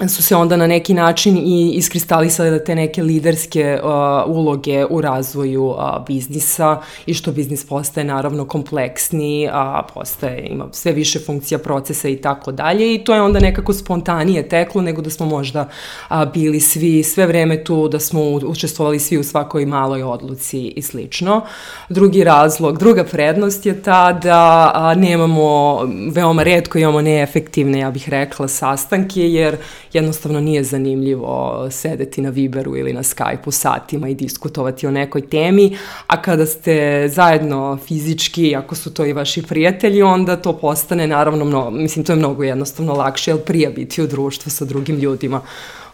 su 0.09 0.23
se 0.23 0.37
onda 0.37 0.57
na 0.57 0.67
neki 0.67 0.95
način 0.95 1.37
i 1.37 1.73
iskristalisale 1.75 2.51
da 2.51 2.65
te 2.65 2.75
neke 2.75 3.03
liderske 3.03 3.81
uh, 3.83 3.91
uloge 4.37 4.85
u 4.91 5.01
razvoju 5.01 5.65
uh, 5.65 5.77
biznisa 6.07 6.81
i 7.07 7.15
što 7.15 7.33
biznis 7.33 7.67
postaje 7.67 8.05
naravno 8.05 8.45
kompleksniji, 8.45 9.49
a 9.53 9.83
postaje, 9.95 10.47
ima 10.47 10.69
sve 10.73 10.93
više 10.93 11.19
funkcija 11.19 11.59
procesa 11.59 12.09
i 12.09 12.17
tako 12.17 12.53
dalje 12.53 12.95
i 12.95 13.05
to 13.05 13.15
je 13.15 13.23
onda 13.23 13.41
nekako 13.41 13.73
spontanije 13.73 14.49
teklo 14.49 14.83
nego 14.83 15.03
da 15.03 15.11
smo 15.11 15.27
možda 15.27 15.69
uh, 16.11 16.17
bili 16.33 16.61
svi 16.61 17.03
sve 17.03 17.27
vreme 17.27 17.65
tu, 17.65 17.89
da 17.89 18.01
smo 18.01 18.23
učestvovali 18.23 18.99
svi 18.99 19.19
u 19.19 19.25
svakoj 19.25 19.67
maloj 19.67 20.03
odluci 20.03 20.67
i 20.67 20.83
slično. 20.83 21.41
Drugi 21.89 22.25
razlog, 22.25 22.79
druga 22.79 23.05
prednost 23.05 23.67
je 23.67 23.83
ta 23.83 24.13
da 24.13 24.71
a, 24.75 24.95
nemamo, 24.95 25.81
veoma 26.13 26.43
redko 26.43 26.79
imamo 26.79 27.03
neefektivne, 27.03 27.79
ja 27.79 27.91
bih 27.91 28.09
rekla, 28.09 28.49
sastanke, 28.49 29.21
jer 29.21 29.57
jednostavno 29.97 30.41
nije 30.41 30.65
zanimljivo 30.65 31.67
sedeti 31.71 32.23
na 32.23 32.31
Viberu 32.31 32.77
ili 32.77 32.93
na 32.93 33.03
Skype-u 33.03 33.51
satima 33.51 34.09
i 34.09 34.15
diskutovati 34.15 34.87
o 34.87 34.91
nekoj 34.91 35.29
temi, 35.29 35.77
a 36.07 36.23
kada 36.23 36.47
ste 36.47 37.09
zajedno 37.09 37.79
fizički, 37.87 38.57
ako 38.57 38.75
su 38.75 38.95
to 38.95 39.07
i 39.07 39.13
vaši 39.13 39.43
prijatelji, 39.43 40.03
onda 40.03 40.37
to 40.37 40.53
postane 40.53 41.07
naravno, 41.07 41.45
mnogo, 41.45 41.71
mislim, 41.71 42.05
to 42.05 42.13
je 42.13 42.17
mnogo 42.17 42.43
jednostavno 42.43 42.95
lakše, 42.95 43.31
jer 43.31 43.45
prija 43.45 43.71
biti 43.71 44.03
u 44.03 44.07
društvu 44.07 44.51
sa 44.51 44.65
drugim 44.65 44.97
ljudima. 44.97 45.41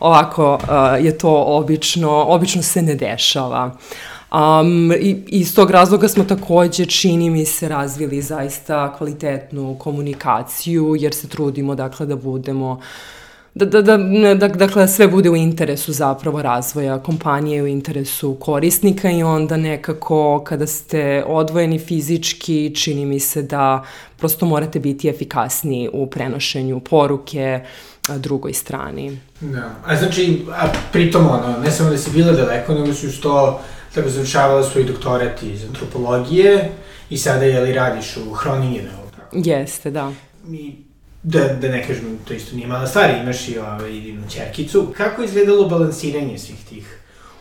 Ovako 0.00 0.54
uh, 0.54 1.04
je 1.04 1.18
to 1.18 1.44
obično, 1.47 2.11
obično 2.11 2.62
se 2.62 2.82
ne 2.82 2.94
dešava. 2.94 3.76
Um, 4.32 4.92
i, 5.00 5.16
iz 5.26 5.54
tog 5.54 5.71
razloga 5.71 6.09
smo 6.09 6.25
takođe, 6.25 6.87
čini 6.87 7.30
mi 7.30 7.47
se, 7.47 7.68
razvili 7.68 8.23
zaista 8.23 8.97
kvalitetnu 8.97 9.76
komunikaciju, 9.78 10.97
jer 10.99 11.14
se 11.14 11.28
trudimo, 11.28 11.75
dakle, 11.75 12.06
da 12.06 12.16
budemo 12.16 12.73
uh, 12.73 12.85
da, 13.54 13.64
da, 13.64 13.82
da, 13.82 13.97
da, 14.35 14.49
dakle, 14.49 14.88
sve 14.88 15.09
bude 15.09 15.30
u 15.30 15.37
interesu 15.37 15.92
zapravo 15.92 16.42
razvoja 16.42 16.99
kompanije, 16.99 17.62
u 17.62 17.66
interesu 17.66 18.35
korisnika 18.35 19.11
i 19.11 19.23
onda 19.23 19.56
nekako 19.56 20.44
kada 20.44 20.66
ste 20.66 21.25
odvojeni 21.26 21.78
fizički, 21.78 22.75
čini 22.75 23.06
mi 23.06 23.21
se 23.21 23.42
da 23.42 23.85
prosto 24.16 24.47
morate 24.47 24.80
biti 24.80 25.09
efikasniji 25.09 25.90
u 25.92 26.06
prenošenju 26.06 26.80
poruke 26.80 27.61
drugoj 28.09 28.52
strani. 28.52 29.18
Da, 29.40 29.71
a 29.85 29.97
znači, 29.97 30.42
a 30.52 30.66
pritom 30.92 31.26
ono, 31.26 31.59
ne 31.64 31.71
samo 31.71 31.90
da 31.90 31.99
si 31.99 32.11
bila 32.11 32.32
daleko, 32.32 32.75
nego 32.75 32.94
si 32.94 33.11
što 33.11 33.61
tako 33.94 34.09
završavala 34.09 34.62
svoj 34.62 34.85
doktorat 34.85 35.42
iz 35.42 35.64
antropologije 35.64 36.71
i 37.11 37.18
sada 37.18 37.44
je 37.44 37.61
li 37.61 37.73
radiš 37.73 38.16
u 38.16 38.32
Hroningenu, 38.32 38.88
tako? 39.16 39.37
Jeste, 39.44 39.90
da. 39.90 40.12
I 40.49 40.91
da, 41.23 41.49
da 41.49 41.69
ne 41.69 41.87
kažem, 41.87 42.19
to 42.25 42.35
isto 42.35 42.57
nije 42.57 42.67
mala 42.67 42.87
stvar, 42.87 43.11
imaš 43.23 43.49
i 43.49 43.59
ovaj, 43.59 43.91
divnu 43.91 44.23
čerkicu. 44.31 44.87
Kako 44.97 45.23
je 45.23 45.26
izgledalo 45.26 45.69
balansiranje 45.69 46.38
svih 46.38 46.64
tih 46.69 46.99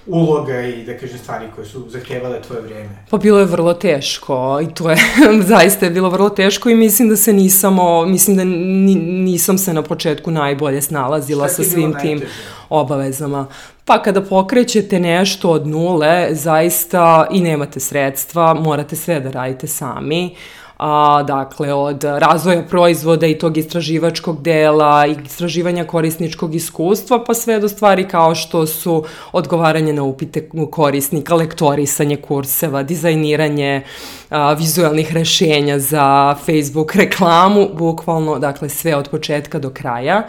uloga 0.07 0.61
i, 0.61 0.83
da 0.85 0.97
kažem, 0.97 1.17
stvari 1.17 1.45
koje 1.55 1.67
su 1.67 1.89
zahtevale 1.89 2.41
tvoje 2.41 2.61
vreme? 2.61 3.05
Pa 3.09 3.17
bilo 3.17 3.39
je 3.39 3.45
vrlo 3.45 3.73
teško 3.73 4.59
i 4.63 4.73
to 4.73 4.89
je, 4.89 4.97
zaista 5.53 5.85
je 5.85 5.91
bilo 5.91 6.09
vrlo 6.09 6.29
teško 6.29 6.69
i 6.69 6.75
mislim 6.75 7.09
da 7.09 7.15
se 7.15 7.33
nisam, 7.33 7.77
mislim 8.07 8.37
da 8.37 8.43
ni, 8.43 8.95
nisam 8.95 9.57
se 9.57 9.73
na 9.73 9.81
početku 9.81 10.31
najbolje 10.31 10.81
snalazila 10.81 11.49
sa 11.49 11.63
svim 11.63 11.93
tim 12.01 12.21
obavezama. 12.69 13.47
Pa 13.85 14.01
kada 14.01 14.21
pokrećete 14.21 14.99
nešto 14.99 15.49
od 15.49 15.67
nule, 15.67 16.27
zaista 16.31 17.27
i 17.31 17.41
nemate 17.41 17.79
sredstva, 17.79 18.53
morate 18.53 18.95
sve 18.95 19.19
da 19.19 19.31
radite 19.31 19.67
sami. 19.67 20.25
Uh, 20.25 20.37
a, 20.81 21.23
dakle, 21.23 21.73
od 21.73 22.03
razvoja 22.03 22.63
proizvoda 22.69 23.27
i 23.27 23.37
tog 23.37 23.57
istraživačkog 23.57 24.41
dela, 24.41 25.05
istraživanja 25.05 25.83
korisničkog 25.83 26.55
iskustva, 26.55 27.23
pa 27.23 27.33
sve 27.33 27.59
do 27.59 27.69
stvari 27.69 28.07
kao 28.07 28.35
što 28.35 28.67
su 28.67 29.03
odgovaranje 29.31 29.93
na 29.93 30.03
upite 30.03 30.49
korisnika, 30.71 31.35
lektorisanje 31.35 32.17
kurseva, 32.17 32.83
dizajniranje 32.83 33.81
a, 34.29 34.53
vizualnih 34.53 35.13
rešenja 35.13 35.79
za 35.79 36.35
Facebook 36.45 36.95
reklamu, 36.95 37.69
bukvalno, 37.73 38.39
dakle, 38.39 38.69
sve 38.69 38.95
od 38.95 39.09
početka 39.09 39.59
do 39.59 39.69
kraja. 39.69 40.23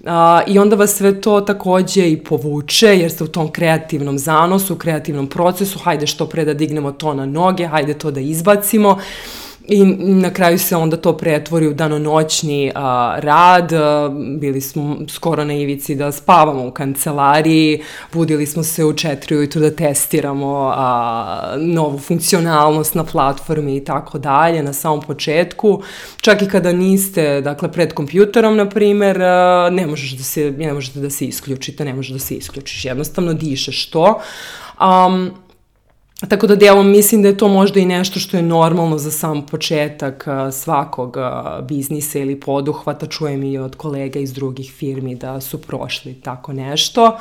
Uh, 0.00 0.10
I 0.46 0.58
onda 0.58 0.76
vas 0.76 0.90
sve 0.90 1.20
to 1.20 1.40
takođe 1.40 2.10
i 2.10 2.24
povuče, 2.24 2.86
jer 2.86 3.10
ste 3.10 3.24
u 3.24 3.28
tom 3.28 3.52
kreativnom 3.52 4.18
zanosu, 4.18 4.76
kreativnom 4.76 5.26
procesu, 5.26 5.78
hajde 5.78 6.06
što 6.06 6.26
pre 6.26 6.44
da 6.44 6.54
dignemo 6.54 6.92
to 6.92 7.14
na 7.14 7.26
noge, 7.26 7.66
hajde 7.66 7.94
to 7.94 8.10
da 8.10 8.20
izbacimo. 8.20 8.98
I 9.70 9.84
na 9.98 10.30
kraju 10.30 10.58
se 10.58 10.76
onda 10.76 10.96
to 10.96 11.16
pretvori 11.16 11.66
u 11.66 11.74
danonoćni 11.74 12.72
a, 12.74 13.16
rad, 13.18 13.72
bili 14.38 14.60
smo 14.60 14.96
skoro 15.08 15.44
na 15.44 15.54
ivici 15.54 15.94
da 15.94 16.12
spavamo 16.12 16.66
u 16.66 16.70
kancelariji, 16.70 17.82
budili 18.12 18.46
smo 18.46 18.62
se 18.62 18.84
u 18.84 18.92
četiri 18.92 19.36
ujutru 19.36 19.60
da 19.60 19.76
testiramo 19.76 20.72
a, 20.76 21.54
novu 21.58 21.98
funkcionalnost 21.98 22.94
na 22.94 23.04
platformi 23.04 23.76
i 23.76 23.84
tako 23.84 24.18
dalje 24.18 24.62
na 24.62 24.72
samom 24.72 25.00
početku. 25.00 25.82
Čak 26.20 26.42
i 26.42 26.48
kada 26.48 26.72
niste, 26.72 27.40
dakle, 27.40 27.72
pred 27.72 27.92
kompjuterom, 27.92 28.56
na 28.56 28.68
primer, 28.68 29.22
a, 29.22 29.70
ne, 29.70 29.86
možeš 29.86 30.10
da 30.10 30.22
se, 30.22 30.50
ne 30.58 30.72
možete 30.72 31.00
da 31.00 31.10
se 31.10 31.26
isključite, 31.26 31.84
ne 31.84 31.94
možeš 31.94 32.12
da 32.12 32.18
se 32.18 32.34
isključiš, 32.34 32.84
jednostavno 32.84 33.32
dišeš 33.32 33.90
to. 33.90 34.20
Um, 34.80 35.30
Tako 36.26 36.46
da 36.46 36.56
delom 36.56 36.90
mislim 36.90 37.22
da 37.22 37.28
je 37.28 37.36
to 37.36 37.48
možda 37.48 37.80
i 37.80 37.86
nešto 37.86 38.20
što 38.20 38.36
je 38.36 38.42
normalno 38.42 38.98
za 38.98 39.10
sam 39.10 39.46
početak 39.46 40.26
svakog 40.52 41.16
biznisa 41.68 42.18
ili 42.18 42.40
poduhvata. 42.40 43.06
Čujem 43.06 43.42
i 43.42 43.58
od 43.58 43.76
kolega 43.76 44.18
iz 44.18 44.32
drugih 44.32 44.72
firmi 44.72 45.14
da 45.14 45.40
su 45.40 45.62
prošli 45.62 46.14
tako 46.14 46.52
nešto. 46.52 47.18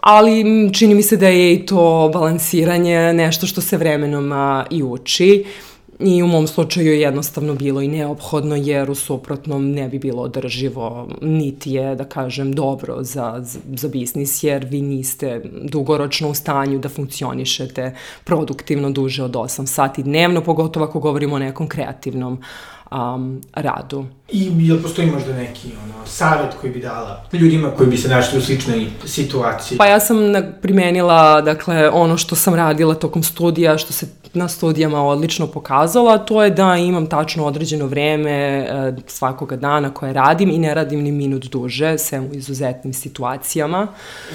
Ali 0.00 0.44
čini 0.74 0.94
mi 0.94 1.02
se 1.02 1.16
da 1.16 1.28
je 1.28 1.54
i 1.54 1.66
to 1.66 2.10
balansiranje 2.12 3.12
nešto 3.12 3.46
što 3.46 3.60
se 3.60 3.76
vremenom 3.76 4.32
i 4.70 4.82
uči. 4.82 5.44
Uh, 5.46 5.69
I 6.02 6.22
u 6.22 6.26
mom 6.26 6.46
slučaju 6.46 6.86
je 6.86 7.00
jednostavno 7.00 7.54
bilo 7.54 7.80
i 7.80 7.88
neophodno 7.88 8.56
jer 8.56 8.90
u 8.90 8.94
suprotnom 8.94 9.70
ne 9.70 9.88
bi 9.88 9.98
bilo 9.98 10.22
održivo, 10.22 11.08
niti 11.22 11.72
je, 11.72 11.94
da 11.94 12.04
kažem, 12.04 12.52
dobro 12.52 13.02
za, 13.02 13.44
za, 13.74 13.88
biznis 13.88 14.42
jer 14.42 14.64
vi 14.64 14.82
niste 14.82 15.42
dugoročno 15.62 16.28
u 16.30 16.34
stanju 16.34 16.78
da 16.78 16.88
funkcionišete 16.88 17.94
produktivno 18.24 18.90
duže 18.90 19.24
od 19.24 19.32
8 19.32 19.66
sati 19.66 20.02
dnevno, 20.02 20.40
pogotovo 20.40 20.86
ako 20.86 21.00
govorimo 21.00 21.36
o 21.36 21.38
nekom 21.38 21.68
kreativnom 21.68 22.42
um, 22.90 23.40
radu. 23.54 24.06
I 24.28 24.52
jel 24.58 24.82
postoji 24.82 25.10
možda 25.10 25.32
neki 25.32 25.68
ono, 25.84 26.06
savjet 26.06 26.54
koji 26.60 26.72
bi 26.72 26.80
dala 26.80 27.24
ljudima 27.32 27.70
koji 27.70 27.90
bi 27.90 27.96
se 27.96 28.08
našli 28.08 28.38
u 28.38 28.42
sličnoj 28.42 28.86
situaciji? 29.06 29.78
Pa 29.78 29.86
ja 29.86 30.00
sam 30.00 30.16
primenila, 30.62 31.40
dakle, 31.40 31.90
ono 31.90 32.16
što 32.16 32.36
sam 32.36 32.54
radila 32.54 32.94
tokom 32.94 33.22
studija, 33.22 33.78
što 33.78 33.92
se 33.92 34.06
na 34.32 34.48
studijama 34.48 35.06
odlično 35.06 35.46
pokazala, 35.46 36.18
to 36.18 36.44
je 36.44 36.50
da 36.50 36.76
imam 36.76 37.06
tačno 37.06 37.46
određeno 37.46 37.86
vreme 37.86 38.30
e, 38.30 38.92
svakoga 39.06 39.56
dana 39.56 39.94
koje 39.94 40.12
radim 40.12 40.50
i 40.50 40.58
ne 40.58 40.74
radim 40.74 41.00
ni 41.00 41.12
minut 41.12 41.44
duže, 41.44 41.98
sve 41.98 42.20
u 42.20 42.28
izuzetnim 42.32 42.92
situacijama. 42.92 43.86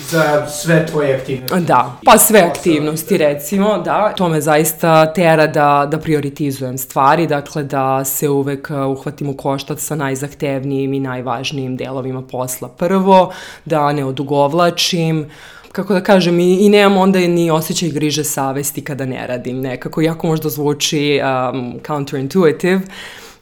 Za 0.09 0.47
sve 0.47 0.85
tvoje 0.85 1.15
aktivnosti? 1.15 1.67
Da, 1.67 1.97
pa 2.05 2.17
sve 2.17 2.39
aktivnosti 2.39 3.17
recimo, 3.17 3.77
da. 3.77 4.13
To 4.17 4.29
me 4.29 4.41
zaista 4.41 5.13
tera 5.13 5.47
da, 5.47 5.87
da 5.91 5.97
prioritizujem 5.97 6.77
stvari, 6.77 7.27
dakle 7.27 7.63
da 7.63 8.05
se 8.05 8.29
u 8.29 8.44
uvek 8.45 8.69
uhvatimo 8.69 9.33
koštac 9.37 9.81
sa 9.81 9.95
najzahtevnijim 9.95 10.93
i 10.93 10.99
najvažnijim 10.99 11.77
delovima 11.77 12.21
posla 12.21 12.69
prvo, 12.69 13.33
da 13.65 13.91
ne 13.93 14.05
odugovlačim, 14.05 15.25
kako 15.71 15.93
da 15.93 16.03
kažem, 16.03 16.39
i, 16.39 16.53
i 16.65 16.69
nemam 16.69 16.97
onda 16.97 17.19
ni 17.19 17.51
osjećaj 17.51 17.89
griže 17.89 18.23
savesti 18.23 18.83
kada 18.83 19.05
ne 19.05 19.27
radim. 19.27 19.61
Nekako, 19.61 20.01
jako 20.01 20.27
možda 20.27 20.49
zvuči 20.49 21.19
um, 21.19 21.79
counterintuitive, 21.87 22.81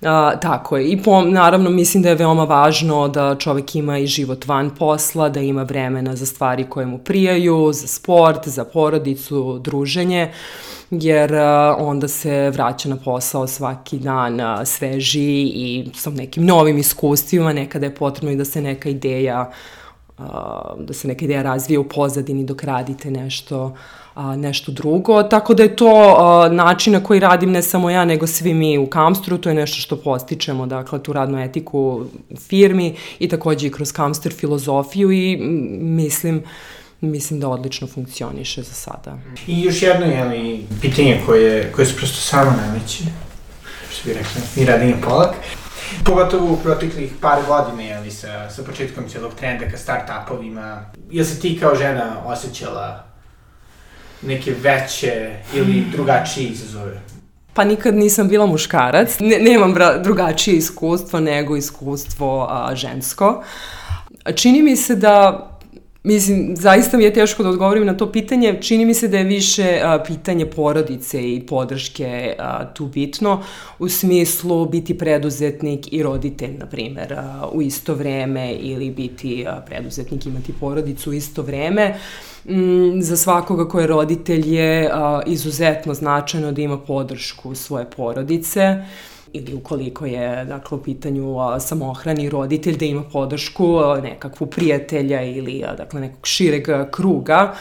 Uh, 0.03 0.39
tako 0.39 0.77
je. 0.77 0.87
I 0.87 1.03
po, 1.03 1.21
naravno 1.21 1.69
mislim 1.69 2.03
da 2.03 2.09
je 2.09 2.15
veoma 2.15 2.43
važno 2.43 3.07
da 3.07 3.35
čovek 3.39 3.75
ima 3.75 3.97
i 3.97 4.07
život 4.07 4.47
van 4.47 4.69
posla, 4.69 5.29
da 5.29 5.39
ima 5.39 5.63
vremena 5.63 6.15
za 6.15 6.25
stvari 6.25 6.65
koje 6.69 6.85
mu 6.85 6.97
prijaju, 6.97 7.73
za 7.73 7.87
sport, 7.87 8.47
za 8.47 8.65
porodicu, 8.65 9.59
druženje, 9.59 10.31
jer 10.89 11.33
uh, 11.33 11.39
onda 11.79 12.07
se 12.07 12.49
vraća 12.49 12.89
na 12.89 12.97
posao 13.05 13.47
svaki 13.47 13.99
dan 13.99 14.39
uh, 14.39 14.65
sveži 14.65 15.41
i 15.41 15.89
sa 15.95 16.09
nekim 16.09 16.45
novim 16.45 16.77
iskustvima, 16.77 17.53
nekada 17.53 17.85
je 17.85 17.95
potrebno 17.95 18.31
i 18.31 18.35
da 18.35 18.45
se 18.45 18.61
neka 18.61 18.89
ideja 18.89 19.51
da 20.77 20.93
se 20.93 21.07
neka 21.07 21.25
ideja 21.25 21.41
razvije 21.41 21.79
u 21.79 21.89
pozadini 21.89 22.45
dok 22.45 22.63
radite 22.63 23.11
nešto 23.11 23.75
a, 24.15 24.35
nešto 24.35 24.71
drugo, 24.71 25.23
tako 25.23 25.53
da 25.53 25.63
je 25.63 25.75
to 25.75 26.15
a, 26.19 26.49
način 26.49 26.93
na 26.93 27.03
koji 27.03 27.19
radim 27.19 27.51
ne 27.51 27.61
samo 27.61 27.89
ja, 27.89 28.05
nego 28.05 28.27
svi 28.27 28.53
mi 28.53 28.77
u 28.77 28.87
Kamstru, 28.87 29.37
to 29.37 29.49
je 29.49 29.55
nešto 29.55 29.77
što 29.77 29.95
postičemo, 29.95 30.65
dakle, 30.65 31.03
tu 31.03 31.13
radnu 31.13 31.39
etiku 31.39 32.05
firmi 32.49 32.95
i 33.19 33.29
takođe 33.29 33.67
i 33.67 33.71
kroz 33.71 33.91
Kamster 33.91 34.33
filozofiju 34.33 35.11
i 35.11 35.37
mislim, 35.79 36.43
mislim 37.01 37.39
da 37.39 37.49
odlično 37.49 37.87
funkcioniše 37.87 38.61
za 38.61 38.73
sada. 38.73 39.17
I 39.47 39.61
još 39.61 39.81
jedno 39.81 40.05
je 40.05 40.59
pitanje 40.81 41.21
koje, 41.25 41.71
koje 41.71 41.85
se 41.85 41.95
prosto 41.97 42.21
samo 42.21 42.51
nameće, 42.51 43.03
što 43.91 44.09
bi 44.09 44.13
rekla, 44.13 44.41
mi 44.55 44.65
radimo 44.65 44.95
polak. 45.03 45.35
Pogotovo 46.05 46.53
u 46.53 46.57
proteklih 46.57 47.11
par 47.21 47.39
godina, 47.47 47.83
jeli, 47.83 48.11
sa, 48.11 48.49
sa 48.49 48.63
početkom 48.63 49.03
cijelog 49.09 49.33
trenda 49.33 49.65
ka 49.65 49.77
start-upovima, 49.77 50.85
jel 51.11 51.25
se 51.25 51.39
ti 51.39 51.59
kao 51.59 51.75
žena 51.75 52.15
osjećala 52.25 53.02
neke 54.25 54.53
veće 54.61 55.29
ili 55.53 55.83
drugačije 55.91 56.49
izazove? 56.49 57.01
Pa 57.53 57.63
nikad 57.63 57.95
nisam 57.95 58.27
bila 58.27 58.45
muškarac, 58.45 59.19
ne, 59.19 59.37
nemam 59.39 59.73
bra, 59.73 59.97
drugačije 59.97 60.57
iskustvo 60.57 61.19
nego 61.19 61.55
iskustvo 61.55 62.47
a, 62.49 62.75
žensko. 62.75 63.43
Čini 64.35 64.61
mi 64.61 64.75
se 64.75 64.95
da 64.95 65.49
Mislim, 66.03 66.55
zaista 66.55 66.97
mi 66.97 67.03
je 67.03 67.13
teško 67.13 67.43
da 67.43 67.49
odgovorim 67.49 67.85
na 67.85 67.97
to 67.97 68.11
pitanje. 68.11 68.57
Čini 68.61 68.85
mi 68.85 68.93
se 68.93 69.07
da 69.07 69.17
je 69.17 69.23
više 69.23 69.79
a, 69.83 70.03
pitanje 70.07 70.45
porodice 70.45 71.33
i 71.33 71.45
podrške 71.47 72.35
a, 72.39 72.73
tu 72.73 72.85
bitno, 72.85 73.43
u 73.79 73.89
smislu 73.89 74.65
biti 74.65 74.97
preduzetnik 74.97 75.93
i 75.93 76.03
roditelj, 76.03 76.57
na 76.57 76.65
primer, 76.65 77.13
a, 77.13 77.49
u 77.53 77.61
isto 77.61 77.93
vreme 77.93 78.53
ili 78.53 78.91
biti 78.91 79.45
a, 79.47 79.61
preduzetnik, 79.65 80.25
imati 80.25 80.53
porodicu 80.59 81.09
u 81.09 81.13
isto 81.13 81.41
vreme. 81.41 81.95
Mm, 82.45 83.01
za 83.01 83.17
svakoga 83.17 83.67
ko 83.67 83.79
je 83.79 83.87
roditelj 83.87 84.55
je 84.55 84.89
a, 84.93 85.21
izuzetno 85.25 85.93
značajno 85.93 86.51
da 86.51 86.61
ima 86.61 86.77
podršku 86.77 87.55
svoje 87.55 87.85
porodice 87.85 88.85
ili 89.33 89.53
ukoliko 89.53 90.05
je 90.05 90.45
dakle, 90.45 90.77
u 90.77 90.81
pitanju 90.83 91.39
a, 91.39 91.59
samohrani 91.59 92.29
roditelj 92.29 92.77
da 92.77 92.85
ima 92.85 93.03
podršku 93.03 93.77
a, 93.77 94.01
nekakvu 94.01 94.47
prijatelja 94.47 95.21
ili 95.21 95.63
a, 95.67 95.75
dakle, 95.75 96.01
nekog 96.01 96.27
šireg 96.27 96.67
kruga 96.91 97.55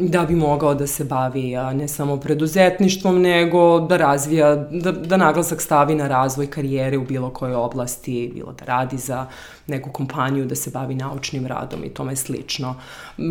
da 0.00 0.24
bi 0.24 0.34
mogao 0.34 0.74
da 0.74 0.86
se 0.86 1.04
bavi 1.04 1.54
ne 1.74 1.88
samo 1.88 2.16
preduzetništvom, 2.16 3.20
nego 3.20 3.80
da 3.80 3.96
razvija, 3.96 4.56
da, 4.56 4.92
da 4.92 5.16
naglasak 5.16 5.60
stavi 5.60 5.94
na 5.94 6.08
razvoj 6.08 6.46
karijere 6.46 6.98
u 6.98 7.04
bilo 7.04 7.30
kojoj 7.30 7.54
oblasti, 7.54 8.30
bilo 8.34 8.52
da 8.52 8.64
radi 8.64 8.96
za 8.98 9.26
neku 9.66 9.90
kompaniju, 9.90 10.46
da 10.46 10.54
se 10.54 10.70
bavi 10.70 10.94
naučnim 10.94 11.46
radom 11.46 11.84
i 11.84 11.88
tome 11.88 12.16
slično. 12.16 12.74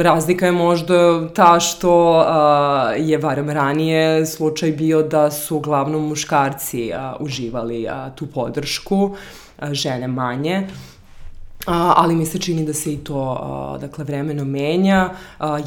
Razlika 0.01 0.45
je 0.45 0.51
možda 0.51 1.29
ta 1.33 1.59
što 1.59 2.23
a, 2.27 2.93
je 2.97 3.17
varem 3.17 3.49
ranije 3.49 4.25
slučaj 4.25 4.71
bio 4.71 5.03
da 5.03 5.31
su 5.31 5.57
uglavnom 5.57 6.07
muškarci 6.07 6.91
a, 6.93 7.15
uživali 7.19 7.87
a, 7.87 8.09
tu 8.15 8.27
podršku, 8.27 9.15
a, 9.59 9.73
žene 9.73 10.07
manje. 10.07 10.67
Ali 11.69 12.15
mi 12.15 12.25
se 12.25 12.39
čini 12.39 12.65
da 12.65 12.73
se 12.73 12.93
i 12.93 12.97
to, 12.97 13.77
dakle, 13.81 14.03
vremeno 14.03 14.45
menja. 14.45 15.09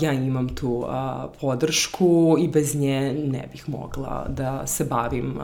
Ja 0.00 0.12
imam 0.12 0.48
tu 0.48 0.84
podršku 1.40 2.36
i 2.38 2.48
bez 2.48 2.74
nje 2.74 3.12
ne 3.12 3.48
bih 3.52 3.68
mogla 3.68 4.26
da 4.28 4.66
se 4.66 4.84
bavim 4.84 5.38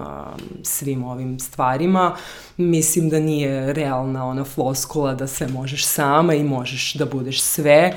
svim 0.62 1.04
ovim 1.04 1.38
stvarima. 1.38 2.16
Mislim 2.56 3.08
da 3.08 3.20
nije 3.20 3.72
realna 3.72 4.26
ona 4.26 4.44
floskula 4.44 5.14
da 5.14 5.26
sve 5.26 5.48
možeš 5.48 5.86
sama 5.86 6.34
i 6.34 6.44
možeš 6.44 6.94
da 6.94 7.06
budeš 7.06 7.42
sve, 7.42 7.94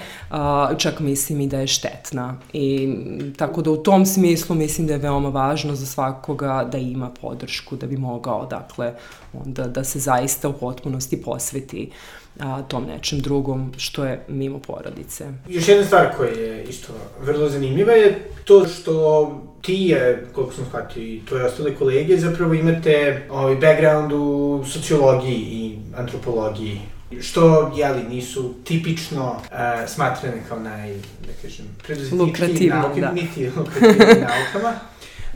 čak 0.78 1.00
mislim 1.00 1.42
i 1.42 1.48
da 1.48 1.60
je 1.60 1.68
štetna. 1.68 2.38
I 2.54 2.96
tako 3.38 3.62
da 3.62 3.72
u 3.72 3.78
tom 3.78 4.06
smislu 4.06 4.56
mislim 4.56 4.88
da 4.88 4.94
je 4.94 5.00
veoma 5.00 5.30
važno 5.30 5.76
za 5.76 5.86
svakoga 5.86 6.68
da 6.72 6.78
ima 6.78 7.10
podršku, 7.22 7.76
da 7.76 7.88
bi 7.88 7.98
mogao, 7.98 8.46
dakle, 8.46 8.94
onda 9.34 9.68
da 9.68 9.84
se 9.84 10.00
zaista 10.00 10.50
u 10.50 10.54
potpunosti 10.54 11.22
posveti 11.22 11.92
a, 12.40 12.62
tom 12.62 12.86
nečem 12.86 13.20
drugom 13.20 13.74
što 13.78 14.06
je 14.06 14.26
mimo 14.28 14.60
porodice. 14.60 15.26
Još 15.48 15.68
jedna 15.68 15.86
stvar 15.86 16.08
koja 16.18 16.30
je 16.30 16.64
isto 16.64 16.94
vrlo 17.22 17.50
zanimljiva 17.50 17.94
je 17.94 18.32
to 18.44 18.68
što 18.68 19.32
ti 19.62 19.74
je, 19.74 20.28
koliko 20.34 20.54
sam 20.54 20.66
shvatio, 20.66 21.04
i 21.04 21.22
tvoje 21.28 21.46
ostale 21.46 21.76
kolege, 21.76 22.18
zapravo 22.18 22.54
imate 22.54 23.22
ovaj 23.30 23.56
background 23.56 24.12
u 24.12 24.64
sociologiji 24.66 25.36
i 25.36 25.78
antropologiji 25.98 26.80
što, 27.22 27.72
jeli, 27.76 28.04
nisu 28.04 28.54
tipično 28.64 29.32
uh, 29.32 29.90
smatrane 29.90 30.44
kao 30.50 30.60
naj, 30.60 30.94
da 30.94 31.34
kažem, 31.42 31.66
preduzetnički 31.84 32.68
nauke, 32.68 33.02
da. 33.02 33.12
niti 33.12 33.52
lukrativnim 33.58 34.08
naukama. 34.08 34.80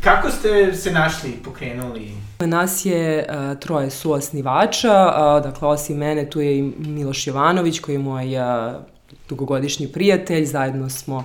Kako 0.03 0.31
ste 0.31 0.73
se 0.73 0.91
našli, 0.91 1.31
pokrenuli? 1.31 2.11
Nas 2.39 2.85
je 2.85 3.27
uh, 3.29 3.59
troje 3.59 3.89
suosnivača, 3.89 5.05
uh, 5.07 5.43
dakle 5.43 5.67
osim 5.67 5.97
mene 5.97 6.29
tu 6.29 6.41
je 6.41 6.57
i 6.57 6.61
Miloš 6.77 7.27
Jovanović 7.27 7.79
koji 7.79 7.95
je 7.95 7.99
moj 7.99 8.37
uh, 8.37 8.75
dugogodišnji 9.29 9.87
prijatelj, 9.87 10.45
zajedno 10.45 10.89
smo 10.89 11.23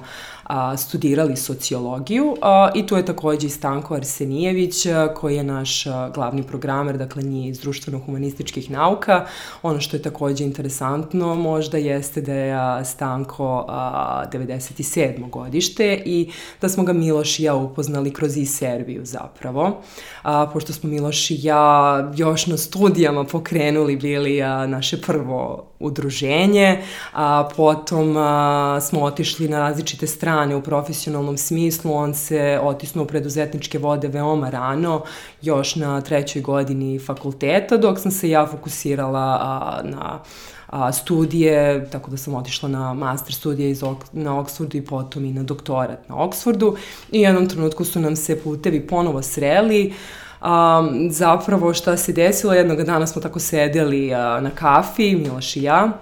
a, 0.49 0.77
studirali 0.77 1.37
sociologiju 1.37 2.37
a, 2.43 2.71
i 2.75 2.87
tu 2.87 2.97
je 2.97 3.05
takođe 3.05 3.47
i 3.47 3.51
Stanko 3.51 3.95
Arsenijević 3.95 4.87
a, 4.87 5.15
koji 5.15 5.37
je 5.37 5.45
naš 5.45 5.87
a, 5.87 6.11
glavni 6.15 6.43
programer, 6.43 6.99
dakle 6.99 7.23
nije 7.23 7.49
iz 7.49 7.61
društveno-humanističkih 7.61 8.71
nauka. 8.71 9.27
Ono 9.63 9.81
što 9.81 9.97
je 9.97 10.03
takođe 10.03 10.45
interesantno 10.45 11.35
možda 11.35 11.79
jeste 11.79 12.21
da 12.21 12.33
je 12.33 12.53
a, 12.53 12.85
Stanko 12.85 13.65
a, 13.69 14.25
97. 14.33 15.31
godište 15.31 16.03
i 16.05 16.31
da 16.61 16.69
smo 16.69 16.85
ga 16.85 16.93
Miloš 16.93 17.39
i 17.39 17.43
ja 17.43 17.55
upoznali 17.55 18.13
kroz 18.13 18.37
i 18.37 18.47
Serbiju 18.47 19.05
zapravo, 19.05 19.81
a, 20.23 20.47
pošto 20.53 20.73
smo 20.73 20.91
Miloš 20.91 21.31
i 21.31 21.39
ja 21.43 22.13
još 22.17 22.47
na 22.47 22.57
studijama 22.57 23.25
pokrenuli 23.25 23.97
bili 23.97 24.43
a, 24.43 24.67
naše 24.67 25.01
prvo 25.01 25.65
udruženje, 25.79 26.83
a 27.13 27.49
potom 27.57 28.17
a, 28.17 28.79
smo 28.81 29.01
otišli 29.01 29.49
na 29.49 29.59
različite 29.59 30.07
strane 30.07 30.38
strane 30.39 30.57
u 30.57 30.63
profesionalnom 30.63 31.39
smislu, 31.39 31.95
on 31.95 32.15
se 32.15 32.61
otisnuo 32.63 33.05
u 33.05 33.07
preduzetničke 33.07 33.79
vode 33.79 34.09
veoma 34.09 34.51
rano, 34.51 35.03
još 35.43 35.77
na 35.77 36.01
trećoj 36.01 36.43
godini 36.43 36.99
fakulteta, 36.99 37.77
dok 37.77 37.99
sam 37.99 38.11
se 38.11 38.31
ja 38.31 38.47
fokusirala 38.47 39.39
a, 39.41 39.81
na 39.85 40.21
a, 40.67 40.93
studije, 40.93 41.91
tako 41.91 42.11
da 42.11 42.17
sam 42.17 42.35
otišla 42.35 42.69
na 42.69 42.95
master 42.95 43.35
studije 43.35 43.71
iz, 43.71 43.83
na 44.13 44.31
Oxfordu 44.39 44.77
i 44.77 44.85
potom 44.85 45.25
i 45.25 45.33
na 45.33 45.43
doktorat 45.43 46.09
na 46.09 46.15
Oxfordu 46.15 46.77
i 47.13 47.19
u 47.19 47.23
jednom 47.23 47.49
trenutku 47.49 47.85
su 47.85 48.01
nam 48.01 48.17
se 48.17 48.43
putevi 48.43 48.87
ponovo 48.87 49.23
sreli, 49.23 49.95
Um, 50.41 51.11
zapravo 51.11 51.75
šta 51.75 51.97
se 51.97 52.13
desilo, 52.13 52.55
jednog 52.55 52.83
dana 52.83 53.07
smo 53.07 53.23
tako 53.23 53.39
sedeli 53.39 54.07
uh, 54.07 54.43
na 54.43 54.51
kafi, 54.55 55.17
Miloš 55.17 55.57
i 55.57 55.63
ja, 55.63 55.93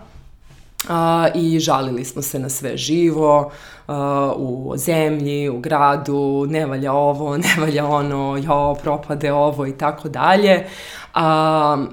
a, 0.89 1.29
i 1.35 1.59
žalili 1.61 2.05
smo 2.05 2.23
se 2.23 2.39
na 2.39 2.49
sve 2.49 2.77
živo, 2.77 3.51
a, 3.87 4.33
u 4.37 4.73
zemlji, 4.77 5.49
u 5.49 5.59
gradu, 5.61 6.47
ne 6.49 6.67
valja 6.67 6.93
ovo, 6.93 7.37
ne 7.47 7.57
valja 7.61 7.87
ono, 7.87 8.37
jo, 8.37 8.77
propade 8.83 9.33
ovo 9.33 9.67
i 9.67 9.73
tako 9.79 10.09
dalje. 10.09 10.67
A, 11.15 11.87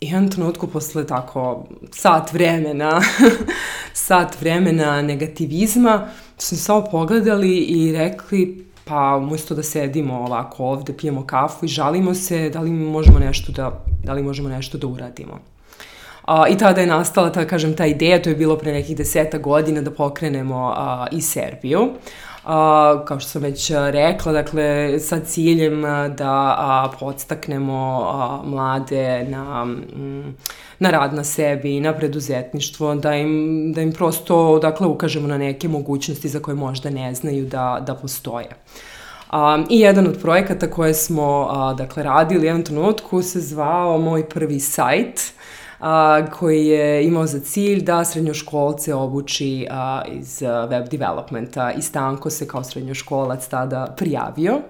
I 0.00 0.06
jednom 0.06 0.30
trenutku 0.30 0.66
posle 0.66 1.06
tako 1.06 1.66
sat 1.90 2.32
vremena, 2.32 3.00
sat 4.06 4.40
vremena 4.40 5.02
negativizma, 5.02 6.08
smo 6.38 6.58
samo 6.58 6.84
pogledali 6.90 7.56
i 7.56 7.92
rekli, 7.92 8.66
pa 8.84 9.16
umesto 9.16 9.54
da 9.54 9.62
sedimo 9.62 10.14
ovako 10.14 10.64
ovde, 10.64 10.92
pijemo 10.96 11.26
kafu 11.26 11.64
i 11.64 11.68
žalimo 11.68 12.14
se, 12.14 12.50
da 12.50 12.60
li 12.60 12.70
možemo 12.70 13.18
nešto 13.18 13.52
da, 13.52 13.84
da 14.04 14.12
li 14.12 14.22
možemo 14.22 14.48
nešto 14.48 14.78
da 14.78 14.86
uradimo. 14.86 15.49
A, 16.24 16.48
I 16.48 16.58
tada 16.58 16.80
je 16.80 16.86
nastala, 16.86 17.32
ta, 17.32 17.44
kažem, 17.44 17.74
ta 17.76 17.86
ideja, 17.86 18.22
to 18.22 18.28
je 18.28 18.36
bilo 18.36 18.56
pre 18.56 18.72
nekih 18.72 18.96
deseta 18.96 19.38
godina 19.38 19.80
da 19.82 19.90
pokrenemo 19.90 20.72
a, 20.76 21.06
i 21.12 21.20
Serbiju. 21.20 21.88
a, 22.44 23.04
kao 23.04 23.20
što 23.20 23.28
sam 23.28 23.42
već 23.42 23.70
rekla, 23.70 24.32
dakle, 24.32 24.98
sa 24.98 25.20
ciljem 25.20 25.82
da 26.16 26.54
a, 26.58 26.90
podstaknemo 27.00 28.10
a, 28.12 28.40
mlade 28.44 29.26
na, 29.28 29.66
na 30.78 30.90
rad 30.90 31.14
na 31.14 31.24
sebi 31.24 31.80
na 31.80 31.92
preduzetništvo, 31.92 32.94
da 32.94 33.14
im, 33.14 33.72
da 33.74 33.80
im 33.80 33.92
prosto, 33.92 34.58
dakle, 34.58 34.86
ukažemo 34.86 35.28
na 35.28 35.38
neke 35.38 35.68
mogućnosti 35.68 36.28
za 36.28 36.40
koje 36.40 36.54
možda 36.54 36.90
ne 36.90 37.14
znaju 37.14 37.46
da, 37.46 37.82
da 37.86 37.94
postoje. 37.94 38.48
Um, 39.32 39.66
I 39.70 39.80
jedan 39.80 40.06
od 40.06 40.18
projekata 40.22 40.70
koje 40.70 40.94
smo 40.94 41.40
uh, 41.40 41.78
dakle, 41.78 42.02
radili 42.02 42.40
u 42.40 42.44
jednom 42.44 42.64
trenutku 42.64 43.22
se 43.22 43.40
zvao 43.40 43.98
Moj 43.98 44.28
prvi 44.28 44.60
sajt, 44.60 45.32
a, 45.80 46.26
koji 46.30 46.66
je 46.66 47.06
imao 47.06 47.26
za 47.26 47.40
cilj 47.40 47.82
da 47.82 48.04
srednjoškolce 48.04 48.94
obuči 48.94 49.66
a, 49.70 50.02
iz 50.08 50.42
web 50.68 50.88
developmenta 50.88 51.72
i 51.72 51.82
Stanko 51.82 52.30
se 52.30 52.48
kao 52.48 52.64
srednjoškolac 52.64 53.48
tada 53.48 53.94
prijavio. 53.96 54.60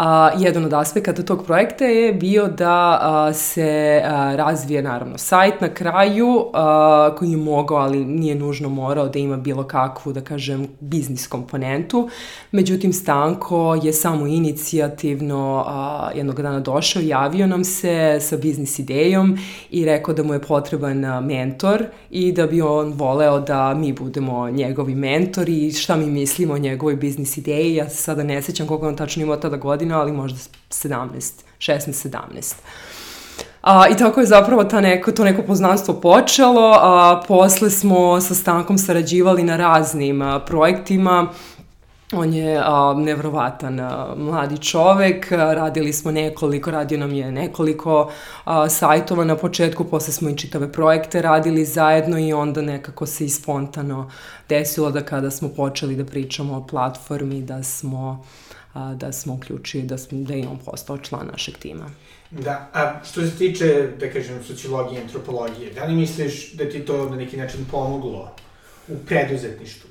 A, 0.00 0.30
jedan 0.38 0.64
od 0.64 0.72
aspekata 0.72 1.22
tog 1.22 1.44
projekta 1.44 1.84
je 1.84 2.12
bio 2.12 2.48
da 2.48 2.98
a, 3.02 3.32
se 3.32 4.02
a, 4.04 4.36
razvije 4.36 4.82
naravno 4.82 5.18
sajt 5.18 5.60
na 5.60 5.68
kraju 5.68 6.46
a, 6.52 7.14
koji 7.18 7.30
je 7.30 7.36
mogao, 7.36 7.78
ali 7.78 8.04
nije 8.04 8.34
nužno 8.34 8.68
morao 8.68 9.08
da 9.08 9.18
ima 9.18 9.36
bilo 9.36 9.64
kakvu, 9.64 10.12
da 10.12 10.20
kažem, 10.20 10.68
biznis 10.80 11.26
komponentu. 11.26 12.08
Međutim, 12.50 12.92
Stanko 12.92 13.78
je 13.82 13.92
samo 13.92 14.26
inicijativno 14.26 15.64
a, 15.66 16.10
jednog 16.14 16.42
dana 16.42 16.60
došao, 16.60 17.02
javio 17.02 17.46
nam 17.46 17.64
se 17.64 18.18
sa 18.20 18.36
biznis 18.36 18.78
idejom 18.78 19.38
i 19.70 19.84
rekao 19.84 20.14
da 20.14 20.22
mu 20.22 20.34
je 20.34 20.42
potreban 20.42 21.24
mentor 21.24 21.84
i 22.10 22.32
da 22.32 22.46
bi 22.46 22.62
on 22.62 22.92
voleo 22.92 23.40
da 23.40 23.74
mi 23.74 23.92
budemo 23.92 24.50
njegovi 24.50 24.94
mentori 24.94 25.66
i 25.66 25.72
šta 25.72 25.96
mi 25.96 26.06
mislimo 26.06 26.54
o 26.54 26.58
njegovoj 26.58 26.96
biznis 26.96 27.36
ideji. 27.36 27.74
Ja 27.74 27.88
se 27.88 27.96
sada 27.96 28.22
ne 28.22 28.42
sećam 28.42 28.66
koliko 28.66 28.88
on 28.88 28.96
tačno 28.96 29.22
imao 29.22 29.36
tada 29.36 29.56
godina, 29.56 29.87
godina, 29.88 30.00
ali 30.00 30.12
možda 30.12 30.38
17, 30.70 31.44
16, 31.58 32.08
17. 32.38 32.54
A, 33.62 33.88
I 33.88 33.96
tako 33.96 34.20
je 34.20 34.26
zapravo 34.26 34.64
ta 34.64 34.80
neko, 34.80 35.12
to 35.12 35.24
neko 35.24 35.42
poznanstvo 35.42 35.94
počelo, 35.94 36.72
a 36.80 37.22
posle 37.28 37.70
smo 37.70 38.20
sa 38.20 38.34
Stankom 38.34 38.78
sarađivali 38.78 39.42
na 39.42 39.56
raznim 39.56 40.22
a, 40.22 40.40
projektima, 40.40 41.28
On 42.12 42.32
je 42.32 42.56
a, 42.56 42.94
nevrovatan 42.96 43.80
a, 43.80 44.14
mladi 44.16 44.58
čovek, 44.58 45.32
a, 45.32 45.54
radili 45.54 45.92
smo 45.92 46.10
nekoliko, 46.10 46.70
radio 46.70 46.98
nam 46.98 47.12
je 47.12 47.32
nekoliko 47.32 48.10
a, 48.44 48.68
sajtova 48.68 49.24
na 49.24 49.36
početku, 49.36 49.84
posle 49.84 50.12
smo 50.12 50.30
i 50.30 50.36
čitave 50.36 50.72
projekte 50.72 51.22
radili 51.22 51.64
zajedno 51.64 52.18
i 52.18 52.32
onda 52.32 52.62
nekako 52.62 53.06
se 53.06 53.24
i 53.24 53.28
spontano 53.28 54.10
desilo 54.48 54.90
da 54.90 55.04
kada 55.04 55.30
smo 55.30 55.48
počeli 55.48 55.96
da 55.96 56.04
pričamo 56.04 56.56
o 56.56 56.66
platformi, 56.66 57.42
da 57.42 57.62
smo 57.62 58.24
a, 58.78 58.94
da 58.94 59.12
smo 59.12 59.34
uključili, 59.34 59.82
da, 59.82 59.98
smo, 59.98 60.18
da 60.18 60.34
je 60.34 60.48
on 60.48 60.58
postao 60.64 60.98
član 60.98 61.26
našeg 61.32 61.58
tima. 61.58 61.90
Da, 62.30 62.70
a 62.72 63.04
što 63.04 63.26
se 63.26 63.30
tiče, 63.38 63.88
da 64.00 64.10
kažem, 64.10 64.44
sociologije, 64.44 65.02
antropologije, 65.02 65.72
da 65.72 65.84
li 65.84 65.94
misliš 65.94 66.52
da 66.52 66.70
ti 66.70 66.80
to 66.80 67.10
na 67.10 67.16
neki 67.16 67.36
način 67.36 67.66
pomoglo 67.70 68.30
u 68.88 68.96
preduzetništvu? 69.06 69.90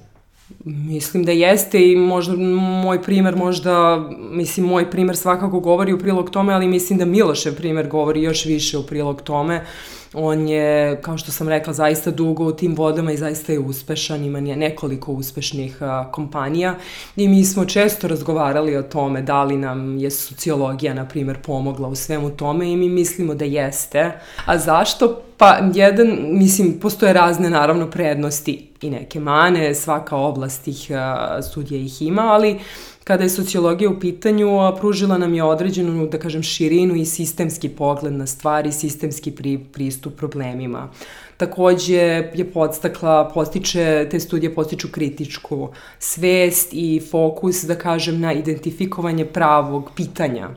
Mislim 0.65 1.23
da 1.23 1.31
jeste 1.31 1.91
i 1.91 1.95
možda 1.95 2.35
moj 2.83 3.01
primer 3.03 3.35
možda, 3.35 4.05
mislim 4.31 4.65
moj 4.65 4.91
primer 4.91 5.17
svakako 5.17 5.59
govori 5.59 5.93
u 5.93 5.99
prilog 5.99 6.29
tome, 6.29 6.53
ali 6.53 6.67
mislim 6.67 6.99
da 6.99 7.05
Milošev 7.05 7.55
primer 7.55 7.87
govori 7.87 8.21
još 8.21 8.45
više 8.45 8.77
u 8.77 8.83
prilog 8.83 9.21
tome. 9.21 9.55
Uh, 9.55 9.96
On 10.13 10.47
je, 10.47 11.01
kao 11.01 11.17
što 11.17 11.31
sam 11.31 11.49
rekla, 11.49 11.73
zaista 11.73 12.11
dugo 12.11 12.43
u 12.43 12.51
tim 12.51 12.75
vodama 12.75 13.11
i 13.11 13.17
zaista 13.17 13.51
je 13.51 13.59
uspešan, 13.59 14.23
ima 14.23 14.41
nekoliko 14.41 15.11
uspešnih 15.11 15.77
a, 15.81 16.11
kompanija 16.11 16.75
i 17.15 17.27
mi 17.27 17.45
smo 17.45 17.65
često 17.65 18.07
razgovarali 18.07 18.75
o 18.75 18.83
tome 18.83 19.21
da 19.21 19.43
li 19.43 19.57
nam 19.57 19.97
je 19.97 20.11
sociologija, 20.11 20.93
na 20.93 21.05
primjer, 21.05 21.37
pomogla 21.37 21.87
u 21.87 21.95
svemu 21.95 22.29
tome 22.29 22.71
i 22.71 22.77
mi 22.77 22.89
mislimo 22.89 23.35
da 23.35 23.45
jeste. 23.45 24.11
A 24.45 24.57
zašto? 24.57 25.21
Pa, 25.37 25.59
jedan, 25.73 26.17
mislim, 26.21 26.79
postoje 26.79 27.13
razne, 27.13 27.49
naravno, 27.49 27.89
prednosti 27.89 28.67
i 28.81 28.89
neke 28.89 29.19
mane, 29.19 29.75
svaka 29.75 30.15
oblast 30.15 30.63
tih 30.63 30.91
a, 30.95 31.39
studija 31.41 31.81
ih 31.81 32.01
ima, 32.01 32.21
ali 32.21 32.59
kada 33.07 33.23
je 33.23 33.29
sociologija 33.29 33.89
u 33.89 33.99
pitanju, 33.99 34.47
pružila 34.79 35.17
nam 35.17 35.33
je 35.33 35.43
određenu, 35.43 36.07
da 36.07 36.19
kažem, 36.19 36.43
širinu 36.43 36.95
i 36.95 37.05
sistemski 37.05 37.69
pogled 37.69 38.13
na 38.13 38.25
stvari, 38.27 38.71
sistemski 38.71 39.31
pri, 39.31 39.57
pristup 39.73 40.15
problemima. 40.15 40.89
Takođe 41.37 42.01
je 42.35 42.51
podstakla, 42.53 43.31
postiče, 43.33 44.07
te 44.11 44.19
studije 44.19 44.55
postiču 44.55 44.91
kritičku 44.91 45.69
svest 45.99 46.69
i 46.73 47.01
fokus, 47.11 47.63
da 47.63 47.75
kažem, 47.75 48.19
na 48.19 48.33
identifikovanje 48.33 49.25
pravog 49.25 49.91
pitanja, 49.95 50.49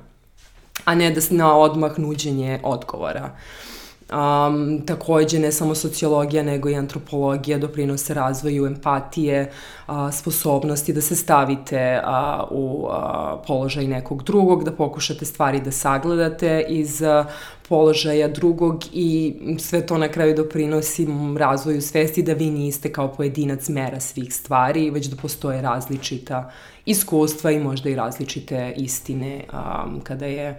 a 0.84 0.94
ne 0.94 1.10
da 1.10 1.20
na 1.30 1.56
odmah 1.56 1.98
nuđenje 1.98 2.60
odgovora. 2.62 3.24
Uh, 3.24 3.70
Um, 4.12 4.82
takođe, 4.86 5.38
ne 5.38 5.52
samo 5.52 5.74
sociologija, 5.74 6.42
nego 6.42 6.68
i 6.68 6.74
antropologija 6.74 7.58
doprinose 7.58 8.14
razvoju 8.14 8.66
empatije, 8.66 9.52
a, 9.86 10.12
sposobnosti 10.12 10.92
da 10.92 11.00
se 11.00 11.16
stavite 11.16 12.00
a, 12.04 12.44
u 12.50 12.88
a, 12.90 13.42
položaj 13.46 13.86
nekog 13.86 14.22
drugog, 14.22 14.64
da 14.64 14.72
pokušate 14.72 15.24
stvari 15.24 15.60
da 15.60 15.70
sagledate 15.70 16.64
iz 16.68 17.02
a, 17.02 17.24
položaja 17.68 18.28
drugog 18.28 18.84
i 18.92 19.34
sve 19.58 19.86
to 19.86 19.98
na 19.98 20.08
kraju 20.08 20.36
doprinosi 20.36 21.06
razvoju 21.38 21.82
svesti 21.82 22.22
da 22.22 22.32
vi 22.32 22.50
niste 22.50 22.92
kao 22.92 23.08
pojedinac 23.08 23.68
mera 23.68 24.00
svih 24.00 24.34
stvari, 24.34 24.90
već 24.90 25.06
da 25.06 25.16
postoje 25.16 25.62
različita 25.62 26.50
iskustva 26.86 27.50
i 27.50 27.58
možda 27.58 27.90
i 27.90 27.94
različite 27.94 28.74
istine 28.76 29.44
um, 29.52 30.00
kada 30.00 30.26
je 30.26 30.58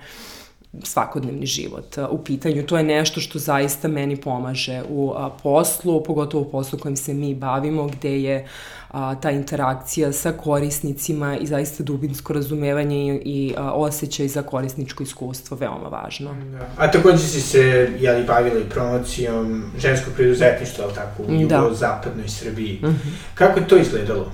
svakodnevni 0.84 1.46
život 1.46 1.98
u 2.10 2.24
pitanju. 2.24 2.66
To 2.66 2.78
je 2.78 2.84
nešto 2.84 3.22
što 3.22 3.40
zaista 3.40 3.88
meni 3.88 4.16
pomaže 4.16 4.84
u 4.90 5.14
poslu, 5.44 6.04
pogotovo 6.04 6.44
u 6.44 6.52
poslu 6.52 6.80
kojim 6.80 6.96
se 6.96 7.14
mi 7.14 7.36
bavimo, 7.36 7.88
gde 7.88 8.22
je 8.22 8.48
a, 8.92 9.16
ta 9.16 9.32
interakcija 9.32 10.12
sa 10.12 10.32
korisnicima 10.32 11.38
i 11.38 11.48
zaista 11.48 11.84
dubinsko 11.84 12.34
razumevanje 12.34 13.22
i, 13.26 13.54
osjećaj 13.58 14.28
za 14.28 14.42
korisničko 14.42 15.04
iskustvo 15.04 15.58
veoma 15.58 15.88
važno. 15.90 16.36
Da. 16.52 16.70
A 16.78 16.92
takođe 16.92 17.18
si 17.18 17.42
se 17.42 17.90
jeli, 18.00 18.24
bavila 18.24 18.60
i 18.60 18.70
promocijom 18.70 19.64
ženskog 19.78 20.14
preduzetništva, 20.14 20.86
ali 20.86 20.94
tako, 20.96 21.24
u 21.24 21.48
da. 21.48 21.56
jugozapadnoj 21.56 22.28
Srbiji. 22.28 22.80
Mm 22.84 22.88
-hmm. 22.88 23.36
Kako 23.36 23.60
je 23.60 23.68
to 23.68 23.78
izgledalo? 23.78 24.32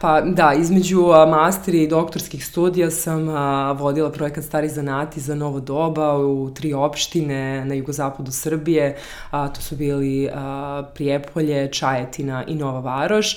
Pa 0.00 0.20
da, 0.20 0.52
između 0.58 1.06
master 1.28 1.74
i 1.74 1.88
doktorskih 1.88 2.46
studija 2.46 2.90
sam 2.90 3.28
a, 3.28 3.72
vodila 3.72 4.10
projekat 4.10 4.44
Stari 4.44 4.68
zanati 4.68 5.20
za 5.20 5.34
novo 5.34 5.60
doba 5.60 6.16
u 6.18 6.50
tri 6.50 6.72
opštine 6.72 7.64
na 7.64 7.74
jugozapadu 7.74 8.32
Srbije. 8.32 8.96
A, 9.30 9.48
to 9.48 9.60
su 9.60 9.76
bili 9.76 10.28
a, 10.34 10.82
Prijepolje, 10.94 11.72
Čajetina 11.72 12.44
i 12.46 12.54
Nova 12.54 12.80
Varoš. 12.80 13.36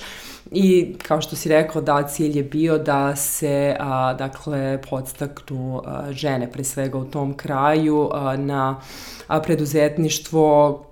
I 0.50 0.96
kao 1.02 1.20
što 1.20 1.36
si 1.36 1.48
rekao, 1.48 1.82
da, 1.82 2.02
cilj 2.02 2.36
je 2.36 2.42
bio 2.42 2.78
da 2.78 3.16
se, 3.16 3.76
a, 3.80 4.14
dakle, 4.14 4.82
podstaknu 4.90 5.82
a, 5.84 6.12
žene 6.12 6.52
pre 6.52 6.64
svega 6.64 6.98
u 6.98 7.04
tom 7.04 7.36
kraju 7.36 8.10
a, 8.12 8.36
na 8.36 8.80
a, 9.26 9.40
preduzetništvo 9.40 10.89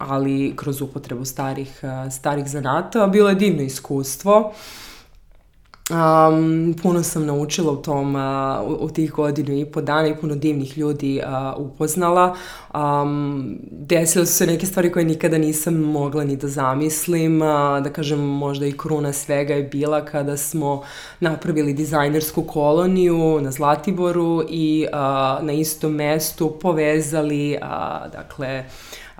ali 0.00 0.52
kroz 0.56 0.80
upotrebu 0.82 1.24
starih, 1.24 1.80
starih 2.10 2.48
zanata. 2.48 3.06
Bilo 3.06 3.28
je 3.28 3.34
divno 3.34 3.62
iskustvo. 3.62 4.52
Um, 5.90 6.74
puno 6.82 7.02
sam 7.02 7.26
naučila 7.26 7.72
u 7.72 7.76
tom, 7.76 8.14
uh, 8.14 8.80
u, 8.80 8.90
tih 8.90 9.12
godinu 9.12 9.58
i 9.58 9.64
po 9.64 9.80
dana 9.80 10.08
i 10.08 10.16
puno 10.16 10.34
divnih 10.34 10.78
ljudi 10.78 11.20
uh, 11.24 11.66
upoznala. 11.66 12.36
Um, 12.74 13.58
desile 13.70 14.26
su 14.26 14.34
se 14.34 14.46
neke 14.46 14.66
stvari 14.66 14.92
koje 14.92 15.04
nikada 15.04 15.38
nisam 15.38 15.74
mogla 15.74 16.24
ni 16.24 16.36
da 16.36 16.48
zamislim. 16.48 17.42
Uh, 17.42 17.48
da 17.82 17.90
kažem, 17.92 18.18
možda 18.20 18.66
i 18.66 18.72
kruna 18.72 19.12
svega 19.12 19.54
je 19.54 19.62
bila 19.62 20.04
kada 20.04 20.36
smo 20.36 20.82
napravili 21.20 21.72
dizajnersku 21.72 22.42
koloniju 22.42 23.40
na 23.40 23.50
Zlatiboru 23.50 24.42
i 24.48 24.86
na 25.42 25.52
istom 25.52 25.92
mestu 25.92 26.50
povezali, 26.50 27.58
dakle, 28.12 28.64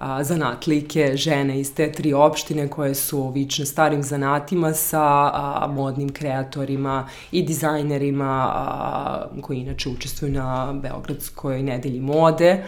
a, 0.01 0.25
zanatlike, 0.25 1.17
žene 1.17 1.61
iz 1.61 1.75
te 1.75 1.93
tri 1.93 2.13
opštine 2.13 2.69
koje 2.69 2.95
su 2.95 3.29
vične 3.29 3.67
starim 3.67 4.03
zanatima 4.03 4.73
sa 4.73 5.03
a, 5.03 5.67
modnim 5.75 6.09
kreatorima 6.13 7.09
i 7.33 7.43
dizajnerima 7.43 8.53
a, 8.55 9.27
koji 9.41 9.59
inače 9.59 9.89
učestvuju 9.89 10.33
na 10.33 10.73
Beogradskoj 10.73 11.63
nedelji 11.63 12.01
mode. 12.01 12.65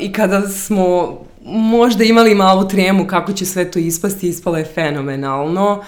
I 0.00 0.12
kada 0.12 0.48
smo 0.48 1.18
možda 1.44 2.04
imali 2.04 2.34
malu 2.34 2.68
tremu 2.68 3.06
kako 3.06 3.32
će 3.32 3.46
sve 3.46 3.70
to 3.70 3.78
ispasti, 3.78 4.28
ispalo 4.28 4.58
je 4.58 4.64
fenomenalno 4.64 5.82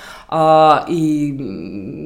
i 0.88 1.34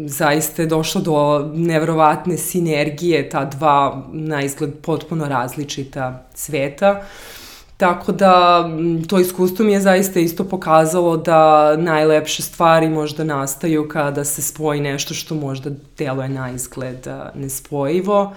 zaista 0.06 0.62
je 0.62 0.68
došlo 0.68 1.00
do 1.00 1.50
nevrovatne 1.54 2.36
sinergije 2.36 3.28
ta 3.28 3.44
dva 3.44 4.02
na 4.12 4.42
izgled 4.42 4.74
potpuno 4.82 5.28
različita 5.28 6.26
sveta. 6.34 6.90
Uh, 6.90 7.35
Tako 7.76 8.12
da 8.12 8.64
to 9.08 9.18
iskustvo 9.18 9.64
mi 9.64 9.72
je 9.72 9.80
zaista 9.80 10.20
isto 10.20 10.44
pokazalo 10.44 11.16
da 11.16 11.76
najlepše 11.76 12.42
stvari 12.42 12.88
možda 12.88 13.24
nastaju 13.24 13.88
kada 13.88 14.24
se 14.24 14.42
spoji 14.42 14.80
nešto 14.80 15.14
što 15.14 15.34
možda 15.34 15.70
deluje 15.98 16.28
na 16.28 16.50
izgled 16.50 17.06
nespojivo. 17.34 18.34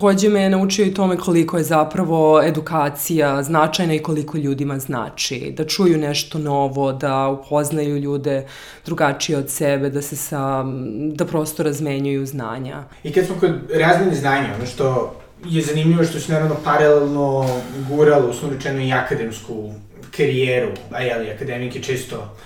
Takođe 0.00 0.28
me 0.28 0.40
je 0.40 0.50
naučio 0.50 0.84
i 0.86 0.94
tome 0.94 1.16
koliko 1.16 1.58
je 1.58 1.64
zapravo 1.64 2.42
edukacija 2.42 3.42
značajna 3.42 3.94
i 3.94 3.98
koliko 3.98 4.38
ljudima 4.38 4.78
znači. 4.78 5.54
Da 5.56 5.64
čuju 5.64 5.98
nešto 5.98 6.38
novo, 6.38 6.92
da 6.92 7.28
upoznaju 7.28 7.96
ljude 7.98 8.46
drugačije 8.86 9.38
od 9.38 9.50
sebe, 9.50 9.90
da 9.90 10.02
se 10.02 10.16
sa, 10.16 10.64
da 11.12 11.24
prosto 11.24 11.62
razmenjuju 11.62 12.26
znanja. 12.26 12.84
I 13.02 13.12
kad 13.12 13.26
smo 13.26 13.36
kod 13.40 13.50
razmene 13.74 14.14
znanja, 14.14 14.54
ono 14.56 14.66
što 14.66 15.14
je 15.44 15.62
zanimljivo 15.62 16.04
što 16.04 16.20
se 16.20 16.32
naravno 16.32 16.56
paralelno 16.64 17.60
guralo, 17.88 18.30
uslovno 18.30 18.56
rečeno 18.56 18.80
i 18.80 18.92
akademsku 18.92 19.72
karijeru, 20.16 20.72
a 20.90 21.02
jeli, 21.02 21.30
akademike 21.30 21.82
često 21.82 22.36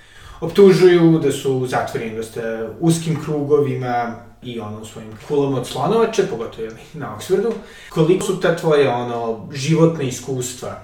optužuju 0.41 1.19
da 1.19 1.33
su 1.33 1.67
zatvoreni 1.67 2.17
dosta 2.17 2.69
uskim 2.81 3.23
krugovima 3.25 4.17
i 4.43 4.61
ono 4.61 4.85
svojim 4.85 5.11
kulama 5.29 5.59
od 5.59 5.67
slonovače, 5.67 6.27
pogotovo 6.31 6.63
jeli, 6.63 6.81
na 6.93 7.19
Oxfordu. 7.19 7.53
Koliko 7.89 8.27
su 8.27 8.41
ta 8.41 8.57
tvoje 8.57 8.89
ono 8.89 9.49
životna 9.53 10.03
iskustva 10.03 10.81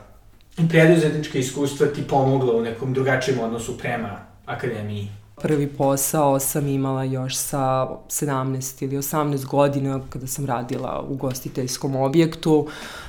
i 0.58 0.68
preduzetnička 0.68 1.38
iskustva 1.38 1.86
ti 1.86 2.02
pomogla 2.08 2.56
u 2.56 2.62
nekom 2.62 2.94
drugačijem 2.94 3.40
odnosu 3.40 3.78
prema 3.78 4.18
akademiji? 4.46 5.19
Prvi 5.42 5.66
posao 5.66 6.38
sam 6.38 6.68
imala 6.68 7.04
još 7.04 7.36
sa 7.36 7.88
17 8.08 8.84
ili 8.84 8.96
18 8.96 9.46
godina 9.46 10.00
kada 10.10 10.26
sam 10.26 10.46
radila 10.46 11.04
u 11.08 11.14
gostiteljskom 11.14 11.96
objektu. 11.96 12.66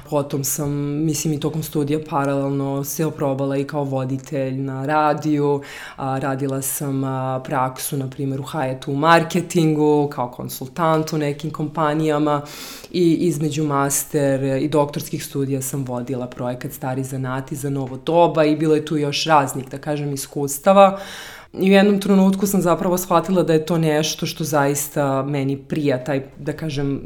Potom 0.10 0.44
sam, 0.44 0.72
mislim 1.06 1.34
i 1.34 1.40
tokom 1.40 1.64
studija 1.64 2.00
paralelno 2.10 2.84
se 2.84 3.06
oprobala 3.06 3.58
i 3.58 3.64
kao 3.64 3.84
voditelj 3.84 4.62
na 4.62 4.86
radiju. 4.86 5.62
A, 5.96 6.20
radila 6.20 6.62
sam 6.62 7.04
a, 7.04 7.42
praksu, 7.44 7.98
na 7.98 8.10
primjer, 8.10 8.40
u 8.40 8.44
Hyatt 8.44 8.92
u 8.92 8.96
marketingu, 8.96 10.10
kao 10.14 10.32
konsultant 10.32 11.14
u 11.14 11.18
nekim 11.18 11.52
kompanijama 11.52 12.42
i 12.92 13.14
između 13.14 13.64
master 13.64 14.44
i 14.44 14.68
doktorskih 14.68 15.26
studija 15.26 15.62
sam 15.62 15.86
vodila 15.86 16.28
projekat 16.28 16.72
Stari 16.72 17.04
zanati 17.04 17.56
za 17.56 17.70
novo 17.70 17.98
doba 18.06 18.44
i 18.44 18.56
bilo 18.56 18.76
je 18.76 18.86
tu 18.86 18.98
još 18.98 19.26
raznih, 19.26 19.70
da 19.70 19.78
kažem, 19.78 20.14
iskustava. 20.14 21.00
I 21.54 21.70
u 21.70 21.74
jednom 21.74 22.00
trenutku 22.00 22.48
sam 22.48 22.62
zapravo 22.62 22.98
shvatila 22.98 23.44
da 23.44 23.54
je 23.54 23.66
to 23.66 23.78
nešto 23.78 24.26
što 24.26 24.44
zaista 24.44 25.24
meni 25.24 25.58
prija, 25.58 26.04
taj, 26.04 26.24
da 26.38 26.54
kažem, 26.54 27.02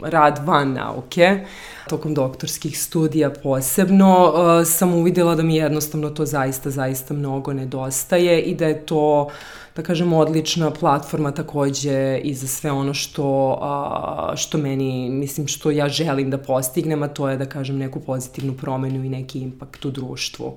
rad 0.00 0.40
van 0.44 0.72
nauke. 0.72 1.44
Tokom 1.88 2.14
doktorskih 2.14 2.78
studija 2.78 3.30
posebno 3.30 4.32
uh, 4.32 4.66
sam 4.66 4.94
uvidela 4.94 5.34
da 5.34 5.42
mi 5.42 5.56
jednostavno 5.56 6.10
to 6.10 6.26
zaista, 6.26 6.70
zaista 6.70 7.14
mnogo 7.14 7.52
nedostaje 7.52 8.42
i 8.42 8.54
da 8.54 8.66
je 8.66 8.86
to 8.86 9.28
da 9.76 9.82
kažem, 9.82 10.12
odlična 10.12 10.70
platforma 10.70 11.30
takođe 11.30 12.18
i 12.18 12.34
za 12.34 12.46
sve 12.46 12.72
ono 12.72 12.94
što, 12.94 13.58
a, 13.62 14.32
što 14.36 14.58
meni, 14.58 15.10
mislim, 15.10 15.46
što 15.46 15.70
ja 15.70 15.88
želim 15.88 16.30
da 16.30 16.38
postignem, 16.38 17.02
a 17.02 17.08
to 17.08 17.28
je 17.28 17.36
da 17.36 17.46
kažem 17.46 17.78
neku 17.78 18.00
pozitivnu 18.00 18.54
promenu 18.54 19.04
i 19.04 19.08
neki 19.08 19.40
impakt 19.40 19.84
u 19.84 19.90
društvu. 19.90 20.56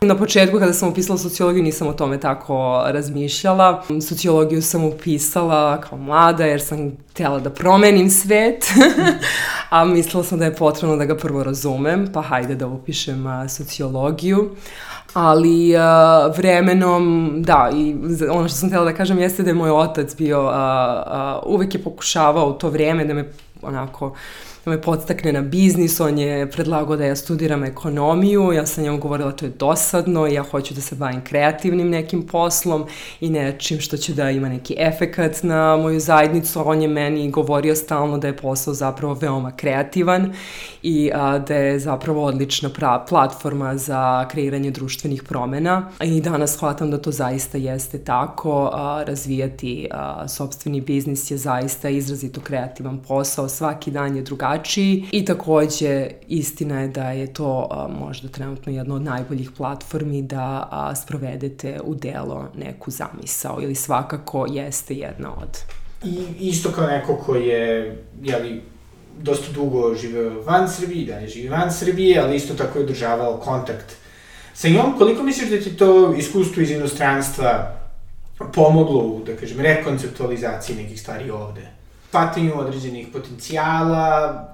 Na 0.00 0.16
početku 0.16 0.58
kada 0.58 0.72
sam 0.72 0.88
upisala 0.88 1.18
sociologiju 1.18 1.62
nisam 1.62 1.88
o 1.88 1.92
tome 1.92 2.20
tako 2.20 2.84
razmišljala. 2.86 3.82
Sociologiju 4.08 4.62
sam 4.62 4.84
upisala 4.84 5.80
kao 5.80 5.98
mlada 5.98 6.44
jer 6.44 6.62
sam 6.62 6.92
htjela 7.10 7.38
da 7.38 7.50
promenim 7.50 8.10
svet, 8.10 8.66
a 9.70 9.84
mislila 9.84 10.24
sam 10.24 10.38
da 10.38 10.44
je 10.44 10.54
potrebno 10.54 10.96
da 10.96 11.04
ga 11.04 11.16
prvo 11.16 11.42
razumem, 11.42 12.08
pa 12.12 12.22
hajde 12.22 12.54
da 12.54 12.66
upišem 12.66 13.26
sociologiju 13.48 14.50
ali 15.14 15.74
uh, 15.76 16.36
vremenom, 16.36 17.32
da, 17.42 17.70
i 17.74 17.94
ono 18.30 18.48
što 18.48 18.58
sam 18.58 18.68
htjela 18.68 18.84
da 18.84 18.94
kažem 18.94 19.18
jeste 19.18 19.42
da 19.42 19.50
je 19.50 19.54
moj 19.54 19.70
otac 19.70 20.16
bio, 20.16 20.44
uh, 20.44 20.50
uh, 20.50 21.54
uvek 21.54 21.74
je 21.74 21.82
pokušavao 21.82 22.48
u 22.48 22.52
to 22.52 22.68
vreme 22.68 23.04
da 23.04 23.14
me 23.14 23.28
onako 23.62 24.14
me 24.70 24.82
podstakne 24.82 25.32
na 25.32 25.40
biznis, 25.42 26.00
on 26.00 26.18
je 26.18 26.50
predlagao 26.50 26.96
da 26.96 27.04
ja 27.04 27.16
studiram 27.16 27.64
ekonomiju, 27.64 28.52
ja 28.52 28.66
sam 28.66 28.84
njemu 28.84 28.98
govorila 28.98 29.32
to 29.32 29.44
je 29.44 29.52
dosadno, 29.58 30.26
ja 30.26 30.42
hoću 30.42 30.74
da 30.74 30.80
se 30.80 30.94
bavim 30.94 31.24
kreativnim 31.24 31.90
nekim 31.90 32.26
poslom 32.26 32.86
i 33.20 33.30
nečim 33.30 33.80
što 33.80 33.96
će 33.96 34.14
da 34.14 34.30
ima 34.30 34.48
neki 34.48 34.74
efekat 34.78 35.42
na 35.42 35.76
moju 35.76 36.00
zajednicu, 36.00 36.62
on 36.68 36.82
je 36.82 36.88
meni 36.88 37.30
govorio 37.30 37.76
stalno 37.76 38.18
da 38.18 38.26
je 38.26 38.36
posao 38.36 38.74
zapravo 38.74 39.14
veoma 39.14 39.52
kreativan 39.56 40.32
i 40.82 41.10
a, 41.14 41.38
da 41.38 41.54
je 41.54 41.78
zapravo 41.78 42.24
odlična 42.24 42.68
pra, 42.68 43.04
platforma 43.08 43.76
za 43.76 44.28
kreiranje 44.28 44.70
društvenih 44.70 45.22
promena 45.22 45.88
i 46.04 46.20
danas 46.20 46.52
shvatam 46.52 46.90
da 46.90 46.98
to 46.98 47.10
zaista 47.10 47.58
jeste 47.58 47.98
tako, 47.98 48.70
a, 48.72 49.04
razvijati 49.06 49.88
a, 49.90 50.28
sobstveni 50.28 50.80
biznis 50.80 51.30
je 51.30 51.36
zaista 51.36 51.88
izrazito 51.88 52.40
kreativan 52.40 52.98
posao, 53.08 53.48
svaki 53.48 53.90
dan 53.90 54.16
je 54.16 54.22
drugačiji 54.22 54.55
drugačiji 54.56 55.04
i 55.12 55.24
takođe 55.24 56.10
istina 56.28 56.80
je 56.80 56.88
da 56.88 57.10
je 57.10 57.32
to 57.32 57.68
a, 57.70 57.88
možda 57.88 58.28
trenutno 58.28 58.72
jedna 58.72 58.94
od 58.94 59.02
najboljih 59.02 59.50
platformi 59.56 60.22
da 60.22 60.68
a, 60.70 60.94
sprovedete 60.94 61.80
u 61.84 61.94
delo 61.94 62.48
neku 62.54 62.90
zamisao 62.90 63.58
ili 63.62 63.74
svakako 63.74 64.46
jeste 64.50 64.94
jedna 64.94 65.32
od. 65.42 65.58
I 66.04 66.48
isto 66.48 66.70
kao 66.70 66.86
neko 66.86 67.16
ko 67.16 67.34
je, 67.34 67.96
jeli, 68.22 68.62
dosta 69.20 69.52
dugo 69.52 69.94
živeo 69.94 70.42
van 70.42 70.68
Srbije, 70.68 71.06
da 71.06 71.14
je 71.14 71.28
živi 71.28 71.48
van 71.48 71.72
Srbije, 71.72 72.20
ali 72.20 72.36
isto 72.36 72.54
tako 72.54 72.78
je 72.78 72.84
održavao 72.84 73.36
kontakt 73.36 73.96
sa 74.54 74.68
njom. 74.68 74.98
Koliko 74.98 75.22
misliš 75.22 75.50
da 75.50 75.60
ti 75.60 75.76
to 75.76 76.14
iskustvo 76.14 76.62
iz 76.62 76.70
inostranstva 76.70 77.76
pomoglo 78.52 79.00
u, 79.00 79.22
da 79.26 79.36
kažem, 79.36 79.60
rekonceptualizaciji 79.60 80.76
nekih 80.76 81.00
stvari 81.00 81.30
ovde? 81.30 81.75
Shvatanju 82.08 82.52
određenih 82.56 83.08
potencijala, 83.12 84.44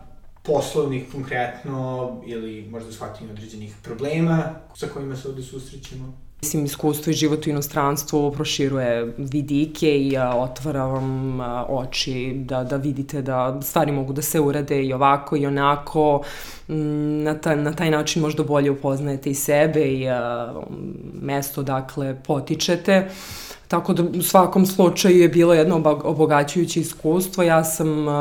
poslovnih 0.42 1.04
konkretno, 1.12 2.10
ili 2.26 2.68
možda 2.70 2.92
shvatanju 2.92 3.30
određenih 3.30 3.74
problema 3.82 4.42
sa 4.74 4.86
kojima 4.86 5.16
se 5.16 5.28
ovde 5.28 5.42
susrećemo? 5.42 6.12
Mislim, 6.42 6.64
iskustvo 6.64 7.10
i 7.10 7.14
život 7.14 7.46
u 7.46 7.50
inostranstvu 7.50 8.32
proširuje 8.32 9.14
vidike 9.18 9.98
i 9.98 10.16
a, 10.16 10.36
otvara 10.36 10.84
vam 10.84 11.40
a, 11.40 11.66
oči 11.68 12.32
da, 12.36 12.64
da 12.64 12.76
vidite 12.76 13.22
da 13.22 13.60
stvari 13.62 13.92
mogu 13.92 14.12
da 14.12 14.22
se 14.22 14.40
urade 14.40 14.82
i 14.82 14.92
ovako 14.92 15.36
i 15.36 15.46
onako. 15.46 16.22
Na, 16.68 17.34
ta, 17.34 17.54
na 17.54 17.72
taj 17.72 17.90
način 17.90 18.22
možda 18.22 18.44
bolje 18.44 18.70
upoznajete 18.70 19.30
i 19.30 19.34
sebe 19.34 19.80
i 19.80 20.08
a, 20.08 20.54
mesto 21.20 21.62
dakle 21.62 22.22
potičete. 22.26 23.08
Tako 23.72 23.92
da 23.92 24.02
u 24.18 24.22
svakom 24.22 24.66
slučaju 24.66 25.20
je 25.20 25.28
bilo 25.28 25.54
jedno 25.54 26.00
obogaćujuće 26.04 26.80
iskustvo. 26.80 27.42
Ja 27.42 27.64
sam 27.64 28.08
uh, 28.08 28.14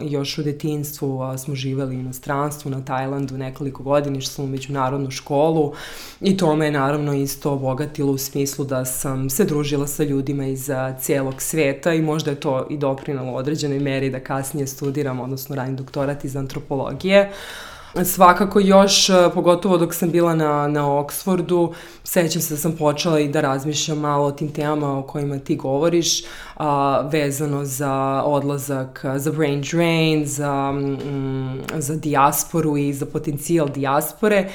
još 0.00 0.38
u 0.38 0.42
detinstvu 0.42 1.18
uh, 1.18 1.36
smo 1.36 1.54
živeli 1.54 1.96
u 1.96 2.00
inostranstvu 2.00 2.70
na 2.70 2.84
Tajlandu 2.84 3.38
nekoliko 3.38 3.82
godina, 3.82 4.20
što 4.20 4.30
sam 4.30 4.44
u 4.44 4.48
međunarodnu 4.48 5.10
školu 5.10 5.72
i 6.20 6.36
to 6.36 6.56
me 6.56 6.64
je 6.64 6.72
naravno 6.72 7.14
isto 7.14 7.52
obogatilo 7.52 8.12
u 8.12 8.18
smislu 8.18 8.64
da 8.64 8.84
sam 8.84 9.30
se 9.30 9.44
družila 9.44 9.86
sa 9.86 10.04
ljudima 10.04 10.46
iz 10.46 10.68
uh, 10.68 11.00
cijelog 11.00 11.42
sveta 11.42 11.94
i 11.94 12.02
možda 12.02 12.30
je 12.30 12.40
to 12.40 12.66
i 12.70 12.76
doprinalo 12.76 13.32
određenoj 13.32 13.78
meri 13.78 14.10
da 14.10 14.20
kasnije 14.20 14.66
studiram, 14.66 15.20
odnosno 15.20 15.56
radim 15.56 15.76
doktorat 15.76 16.24
iz 16.24 16.36
antropologije. 16.36 17.30
Uh, 17.30 17.73
Svakako 18.02 18.60
još, 18.60 19.08
e, 19.08 19.12
pogotovo 19.34 19.78
dok 19.78 19.94
sam 19.94 20.10
bila 20.10 20.34
na, 20.34 20.68
na 20.68 20.88
Oxfordu, 20.88 21.72
sećam 22.04 22.42
se 22.42 22.54
da 22.54 22.58
sam 22.58 22.76
počela 22.76 23.20
i 23.20 23.28
da 23.28 23.40
razmišljam 23.40 23.98
malo 23.98 24.26
o 24.26 24.32
tim 24.32 24.52
temama 24.52 24.98
o 24.98 25.02
kojima 25.02 25.38
ti 25.38 25.56
govoriš, 25.56 26.22
a, 26.56 27.00
vezano 27.12 27.64
za 27.64 28.22
odlazak, 28.24 29.04
za 29.16 29.32
brain 29.32 29.62
drain, 29.70 30.26
za, 30.26 30.72
mm, 30.72 31.60
za 31.74 31.94
dijasporu 31.94 32.76
i 32.76 32.92
za 32.92 33.06
potencijal 33.06 33.68
dijaspore. 33.68 34.48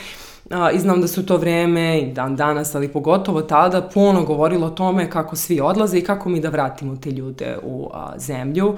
A, 0.50 0.72
I 0.72 0.80
znam 0.80 1.02
da 1.02 1.08
su 1.08 1.26
to 1.26 1.38
vreme 1.38 2.00
i 2.00 2.14
dan 2.14 2.36
danas, 2.36 2.76
ali 2.76 2.88
pogotovo 2.88 3.42
tada, 3.42 3.82
puno 3.82 4.24
govorilo 4.24 4.68
o 4.68 4.70
tome 4.70 5.10
kako 5.10 5.36
svi 5.36 5.60
odlaze 5.62 5.98
i 5.98 6.04
kako 6.04 6.30
mi 6.30 6.40
da 6.40 6.50
vratimo 6.50 6.96
te 6.96 7.12
ljude 7.12 7.58
u 7.64 7.90
a, 7.94 8.14
zemlju. 8.18 8.78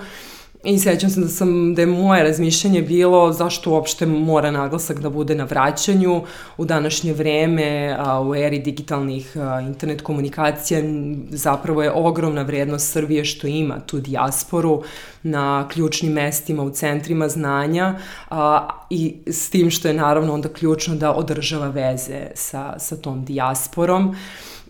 I 0.64 0.80
sećam 0.80 1.10
se 1.10 1.22
da, 1.22 1.28
sam, 1.28 1.76
da 1.76 1.82
je 1.82 1.86
moje 1.86 2.24
razmišljanje 2.24 2.82
bilo 2.82 3.34
zašto 3.34 3.72
uopšte 3.72 4.06
mora 4.06 4.52
naglasak 4.52 5.00
da 5.00 5.10
bude 5.10 5.36
na 5.36 5.44
vraćanju 5.44 6.24
u 6.58 6.66
današnje 6.66 7.14
vreme, 7.14 7.96
a, 8.00 8.22
u 8.22 8.36
eri 8.36 8.60
digitalnih 8.60 9.38
a, 9.38 9.62
internet 9.62 10.02
komunikacija, 10.02 10.82
zapravo 11.30 11.84
je 11.84 11.92
ogromna 11.92 12.42
vrednost 12.42 12.92
Srbije 12.92 13.26
što 13.26 13.48
ima 13.48 13.80
tu 13.80 14.00
dijasporu 14.00 14.84
na 15.24 15.68
ključnim 15.68 16.14
mestima 16.14 16.64
u 16.64 16.70
centrima 16.70 17.30
znanja 17.30 17.96
a, 18.30 18.68
i 18.90 19.16
s 19.26 19.50
tim 19.50 19.72
što 19.72 19.88
je 19.88 19.94
naravno 19.94 20.34
onda 20.34 20.50
ključno 20.50 20.96
da 20.96 21.14
održava 21.14 21.68
veze 21.68 22.28
sa, 22.36 22.80
sa 22.80 22.96
tom 22.96 23.26
dijasporom. 23.26 24.16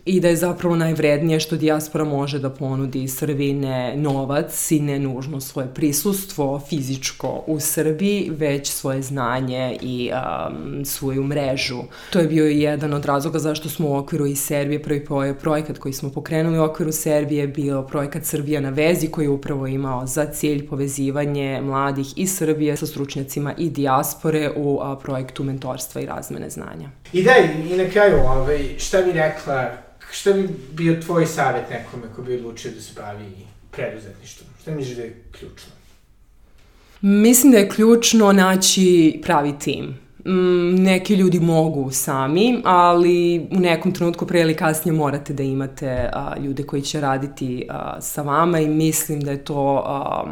I 0.04 0.20
da 0.20 0.28
je 0.28 0.36
zapravo 0.36 0.76
najvrednije 0.76 1.40
što 1.40 1.56
dijaspora 1.56 2.04
može 2.04 2.38
da 2.38 2.50
ponudi 2.50 3.08
Srbiji 3.08 3.54
ne 3.54 3.96
novac 3.96 4.70
i 4.70 4.80
ne 4.80 4.98
nužno 4.98 5.40
svoje 5.40 5.68
prisustvo 5.74 6.60
fizičko 6.68 7.44
u 7.46 7.60
Srbiji, 7.60 8.30
već 8.30 8.70
svoje 8.70 9.02
znanje 9.02 9.78
i 9.82 10.10
um, 10.12 10.84
svoju 10.84 11.24
mrežu. 11.24 11.82
To 12.10 12.18
je 12.18 12.26
bio 12.26 12.46
jedan 12.46 12.94
od 12.94 13.04
razloga 13.04 13.38
zašto 13.38 13.68
smo 13.68 13.88
u 13.88 13.96
okviru 13.96 14.26
i 14.26 14.36
Serbije, 14.36 14.82
prvi 14.82 15.06
projekat 15.40 15.78
koji 15.78 15.92
smo 15.92 16.10
pokrenuli 16.10 16.58
u 16.58 16.64
okviru 16.64 16.92
Serbije 16.92 17.46
bio 17.46 17.82
projekat 17.82 18.24
Srbija 18.24 18.60
na 18.60 18.70
vezi 18.70 19.06
koji 19.06 19.24
je 19.24 19.30
upravo 19.30 19.66
imao 19.66 20.06
za 20.06 20.26
cilj 20.26 20.68
povezivanje 20.68 21.60
mladih 21.62 22.06
iz 22.16 22.36
Srbije 22.36 22.76
sa 22.76 22.86
stručnjacima 22.86 23.54
i 23.58 23.70
dijaspore 23.70 24.50
u 24.56 24.80
a, 24.82 24.96
projektu 24.96 25.44
mentorstva 25.44 26.00
i 26.00 26.06
razmene 26.06 26.50
znanja. 26.50 26.90
I 27.12 27.22
da, 27.22 27.32
i 27.72 27.76
na 27.76 27.90
kraju, 27.90 28.16
ovaj, 28.16 28.78
šta 28.78 29.02
bi 29.02 29.12
rekla 29.12 29.91
šta 30.12 30.32
bi 30.32 30.48
bio 30.72 31.00
tvoj 31.02 31.26
savjet 31.26 31.70
nekome 31.70 32.14
ko 32.16 32.22
bi 32.22 32.34
odlučio 32.34 32.70
da 32.70 32.80
se 32.80 32.92
bavi 32.96 33.32
preduzetništvom? 33.70 34.48
Šta 34.62 34.70
misliš 34.70 34.96
da 34.96 35.02
je 35.02 35.22
ključno? 35.30 35.72
Mislim 37.00 37.52
da 37.52 37.58
je 37.58 37.68
ključno 37.68 38.32
naći 38.32 39.20
pravi 39.22 39.58
tim. 39.58 40.02
Mm, 40.26 40.82
neki 40.82 41.14
ljudi 41.14 41.40
mogu 41.40 41.90
sami, 41.90 42.60
ali 42.64 43.48
u 43.50 43.60
nekom 43.60 43.92
trenutku 43.92 44.26
pre 44.26 44.40
ili 44.40 44.56
kasnije 44.56 44.92
morate 44.92 45.32
da 45.32 45.42
imate 45.42 46.10
a, 46.12 46.34
ljude 46.38 46.62
koji 46.62 46.82
će 46.82 47.00
raditi 47.00 47.66
a, 47.70 48.00
sa 48.00 48.22
vama 48.22 48.60
i 48.60 48.68
mislim 48.68 49.20
da 49.20 49.30
je 49.30 49.44
to 49.44 49.82
a, 49.86 50.24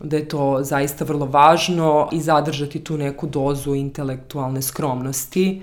da 0.00 0.16
je 0.16 0.28
to 0.28 0.58
zaista 0.62 1.04
vrlo 1.04 1.26
važno 1.26 2.08
i 2.12 2.20
zadržati 2.20 2.84
tu 2.84 2.98
neku 2.98 3.26
dozu 3.26 3.74
intelektualne 3.74 4.62
skromnosti. 4.62 5.62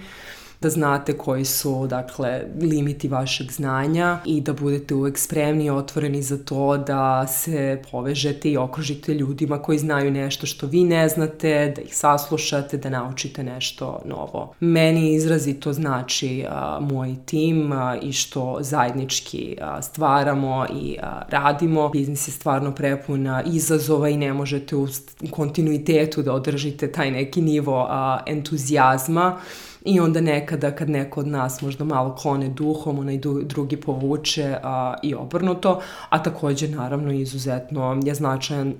Da 0.65 0.69
znate 0.69 1.17
koji 1.17 1.45
su 1.45 1.87
dakle 1.87 2.41
limiti 2.61 3.07
vašeg 3.07 3.51
znanja 3.51 4.19
i 4.25 4.41
da 4.41 4.53
budete 4.53 4.95
uvek 4.95 5.17
spremni 5.17 5.65
i 5.65 5.69
otvoreni 5.69 6.21
za 6.21 6.37
to 6.37 6.77
da 6.77 7.27
se 7.27 7.81
povežete 7.91 8.49
i 8.49 8.57
okružite 8.57 9.13
ljudima 9.13 9.61
koji 9.61 9.77
znaju 9.77 10.11
nešto 10.11 10.45
što 10.45 10.67
vi 10.67 10.83
ne 10.83 11.09
znate, 11.09 11.73
da 11.75 11.81
ih 11.81 11.95
saslušate, 11.95 12.77
da 12.77 12.89
naučite 12.89 13.43
nešto 13.43 14.01
novo. 14.05 14.53
Meni 14.59 15.13
izrazito 15.13 15.73
znači 15.73 16.45
a, 16.49 16.79
moj 16.81 17.15
tim 17.25 17.71
a, 17.71 17.97
i 18.01 18.11
što 18.13 18.57
zajednički 18.61 19.57
a, 19.61 19.81
stvaramo 19.81 20.65
i 20.73 20.97
a, 21.01 21.21
radimo. 21.29 21.89
Biznis 21.89 22.27
je 22.27 22.31
stvarno 22.31 22.71
prepun 22.71 23.27
izazova 23.45 24.09
i 24.09 24.17
ne 24.17 24.33
možete 24.33 24.75
u 24.75 24.87
kontinuitetu 25.31 26.21
da 26.21 26.33
održite 26.33 26.91
taj 26.91 27.11
neki 27.11 27.41
nivo 27.41 27.87
a, 27.89 28.19
entuzijazma 28.25 29.39
I 29.85 29.99
onda 29.99 30.21
nekada 30.21 30.71
kad 30.71 30.89
neko 30.89 31.19
od 31.19 31.27
nas 31.27 31.61
možda 31.61 31.83
malo 31.83 32.15
klone 32.15 32.49
duhom, 32.49 32.99
onaj 32.99 33.19
drugi 33.43 33.77
povuče 33.77 34.55
a, 34.63 34.95
i 35.03 35.15
obrnuto, 35.15 35.81
a 36.09 36.23
takođe 36.23 36.67
naravno 36.67 37.11
izuzetno 37.11 38.01
je 38.05 38.15
značajan 38.15 38.73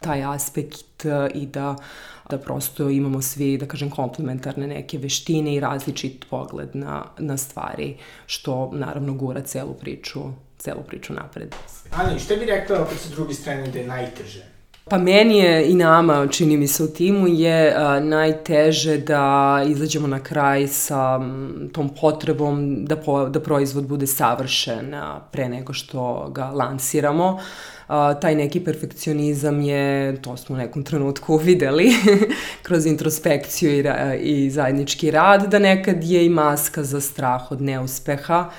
taj 0.00 0.24
aspekt 0.24 1.04
i 1.34 1.46
da 1.46 1.76
da 2.30 2.38
prosto 2.38 2.88
imamo 2.88 3.22
svi, 3.22 3.58
da 3.58 3.66
kažem, 3.66 3.90
komplementarne 3.90 4.66
neke 4.66 4.98
veštine 4.98 5.54
i 5.54 5.60
različit 5.60 6.26
pogled 6.30 6.76
na, 6.76 7.04
na 7.18 7.36
stvari, 7.36 7.96
što 8.26 8.70
naravno 8.72 9.14
gura 9.14 9.40
celu 9.40 9.74
priču, 9.74 10.20
celu 10.58 10.82
priču 10.86 11.12
napred. 11.12 11.54
Ali, 11.96 12.20
šta 12.20 12.36
bi 12.36 12.44
rekla 12.44 12.82
opet 12.82 12.98
sa 12.98 13.08
druge 13.08 13.34
strane 13.34 13.70
da 13.70 13.78
je 13.78 13.86
najteže 13.86 14.57
Pa 14.90 14.98
meni 14.98 15.38
je 15.38 15.70
i 15.70 15.74
nama, 15.74 16.26
čini 16.26 16.56
mi 16.56 16.68
se 16.68 16.84
u 16.84 16.88
timu, 16.88 17.28
je 17.28 17.74
a, 17.76 18.00
najteže 18.00 18.98
da 18.98 19.62
izađemo 19.68 20.06
na 20.06 20.20
kraj 20.20 20.68
sa 20.68 21.20
tom 21.72 21.90
potrebom 22.00 22.84
da, 22.84 22.96
po, 22.96 23.28
da 23.28 23.40
proizvod 23.40 23.86
bude 23.86 24.06
savršen 24.06 24.94
a, 24.94 25.20
pre 25.32 25.48
nego 25.48 25.72
što 25.72 26.30
ga 26.34 26.44
lansiramo. 26.44 27.38
A, 27.88 28.14
taj 28.14 28.34
neki 28.34 28.60
perfekcionizam 28.60 29.60
je, 29.60 30.16
to 30.22 30.36
smo 30.36 30.54
u 30.54 30.58
nekom 30.58 30.82
trenutku 30.82 31.36
videli, 31.48 31.92
kroz 32.62 32.86
introspekciju 32.86 33.78
i, 33.78 33.82
ra, 33.82 34.14
i 34.14 34.50
zajednički 34.50 35.10
rad, 35.10 35.50
da 35.50 35.58
nekad 35.58 36.04
je 36.04 36.26
i 36.26 36.28
maska 36.28 36.82
za 36.82 37.00
strah 37.00 37.52
od 37.52 37.60
neuspeha. 37.62 38.50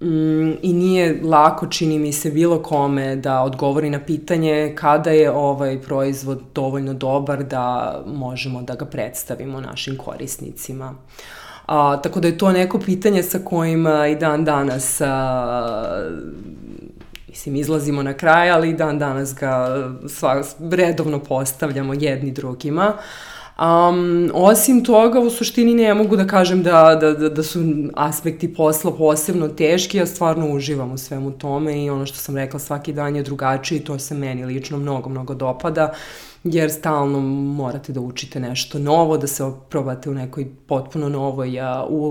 Mm, 0.00 0.52
I 0.62 0.72
nije 0.72 1.20
lako, 1.22 1.66
čini 1.66 1.98
mi 1.98 2.12
se, 2.12 2.30
bilo 2.30 2.62
kome 2.62 3.16
da 3.16 3.42
odgovori 3.42 3.90
na 3.90 4.00
pitanje 4.00 4.72
kada 4.76 5.10
je 5.10 5.30
ovaj 5.30 5.82
proizvod 5.82 6.42
dovoljno 6.54 6.94
dobar 6.94 7.44
da 7.44 7.96
možemo 8.06 8.62
da 8.62 8.74
ga 8.74 8.84
predstavimo 8.84 9.60
našim 9.60 9.96
korisnicima. 9.96 10.94
A, 11.66 12.00
tako 12.02 12.20
da 12.20 12.28
je 12.28 12.38
to 12.38 12.52
neko 12.52 12.78
pitanje 12.78 13.22
sa 13.22 13.38
kojim 13.44 13.86
i 14.12 14.14
dan 14.14 14.44
danas 14.44 15.00
a, 15.00 16.10
mislim, 17.28 17.56
izlazimo 17.56 18.02
na 18.02 18.14
kraj, 18.14 18.50
ali 18.50 18.72
dan 18.72 18.98
danas 18.98 19.34
ga 19.34 19.68
sva, 20.08 20.42
redovno 20.70 21.18
postavljamo 21.18 21.94
jedni 21.94 22.30
drugima. 22.30 22.92
Um, 23.62 24.30
osim 24.34 24.84
toga, 24.84 25.20
u 25.20 25.30
suštini 25.30 25.74
ne 25.74 25.94
mogu 25.94 26.16
da 26.16 26.26
kažem 26.26 26.62
da, 26.62 26.98
da, 27.00 27.12
da, 27.12 27.28
da 27.28 27.42
su 27.42 27.60
aspekti 27.94 28.54
posla 28.54 28.92
posebno 28.92 29.48
teški, 29.48 29.98
ja 29.98 30.06
stvarno 30.06 30.52
uživam 30.54 30.92
u 30.92 30.98
svemu 30.98 31.30
tome 31.30 31.84
i 31.84 31.90
ono 31.90 32.06
što 32.06 32.18
sam 32.18 32.36
rekla 32.36 32.60
svaki 32.60 32.92
dan 32.92 33.16
je 33.16 33.22
drugačiji, 33.22 33.80
to 33.80 33.98
se 33.98 34.14
meni 34.14 34.44
lično 34.44 34.78
mnogo, 34.78 35.08
mnogo 35.08 35.34
dopada, 35.34 35.92
jer 36.44 36.70
stalno 36.70 37.20
morate 37.20 37.92
da 37.92 38.00
učite 38.00 38.40
nešto 38.40 38.78
novo, 38.78 39.16
da 39.18 39.26
se 39.26 39.44
probate 39.68 40.10
u 40.10 40.14
nekoj 40.14 40.46
potpuno 40.66 41.08
novoj 41.08 41.58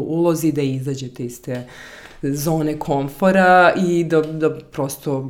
ulozi, 0.07 0.51
da 0.51 0.61
izađete 0.61 1.25
iz 1.25 1.41
te 1.41 1.67
zone 2.21 2.79
komfora 2.79 3.73
i 3.87 4.03
da, 4.03 4.21
da 4.21 4.59
prosto 4.59 5.29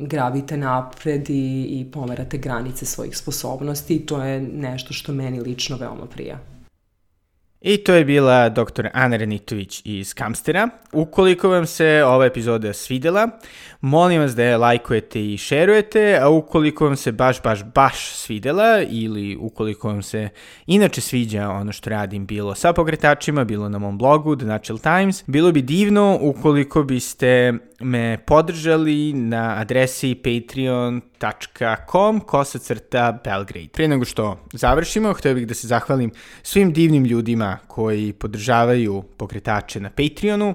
gravite 0.00 0.56
napred 0.56 1.30
i, 1.30 1.66
i 1.70 1.90
pomerate 1.92 2.38
granice 2.38 2.86
svojih 2.86 3.16
sposobnosti 3.16 3.94
i 3.94 4.06
to 4.06 4.22
je 4.22 4.40
nešto 4.40 4.92
što 4.92 5.12
meni 5.12 5.40
lično 5.40 5.76
veoma 5.76 6.06
prija. 6.06 6.38
I 7.60 7.76
to 7.76 7.94
je 7.94 8.04
bila 8.04 8.48
dr. 8.48 8.88
Ana 8.92 9.16
Renitović 9.16 9.82
iz 9.84 10.14
Kamstera. 10.14 10.68
Ukoliko 10.92 11.48
vam 11.48 11.66
se 11.66 12.04
ova 12.04 12.26
epizoda 12.26 12.72
svidela, 12.72 13.28
molim 13.80 14.20
vas 14.20 14.34
da 14.34 14.44
je 14.44 14.56
lajkujete 14.56 15.32
i 15.32 15.36
šerujete, 15.36 16.18
a 16.22 16.28
ukoliko 16.28 16.84
vam 16.84 16.96
se 16.96 17.12
baš, 17.12 17.42
baš, 17.42 17.64
baš 17.64 18.14
svidela 18.14 18.82
ili 18.90 19.36
ukoliko 19.40 19.88
vam 19.88 20.02
se 20.02 20.28
inače 20.66 21.00
sviđa 21.00 21.48
ono 21.48 21.72
što 21.72 21.90
radim 21.90 22.26
bilo 22.26 22.54
sa 22.54 22.72
pokretačima, 22.72 23.44
bilo 23.44 23.68
na 23.68 23.78
mom 23.78 23.98
blogu 23.98 24.36
The 24.36 24.46
Natural 24.46 24.78
Times, 24.78 25.24
bilo 25.26 25.52
bi 25.52 25.62
divno 25.62 26.18
ukoliko 26.20 26.82
biste 26.82 27.52
me 27.80 28.18
podržali 28.26 29.12
na 29.12 29.54
adresi 29.58 30.14
patreon.com 30.14 32.20
kosacrta 32.20 33.20
Belgrade. 33.24 33.68
Prije 33.72 33.88
nego 33.88 34.04
što 34.04 34.40
završimo, 34.52 35.12
htio 35.12 35.34
bih 35.34 35.46
da 35.46 35.54
se 35.54 35.66
zahvalim 35.66 36.10
svim 36.42 36.72
divnim 36.72 37.04
ljudima 37.04 37.47
koji 37.66 38.12
podržavaju 38.12 39.02
pokretače 39.16 39.80
na 39.80 39.90
Patreonu. 39.90 40.54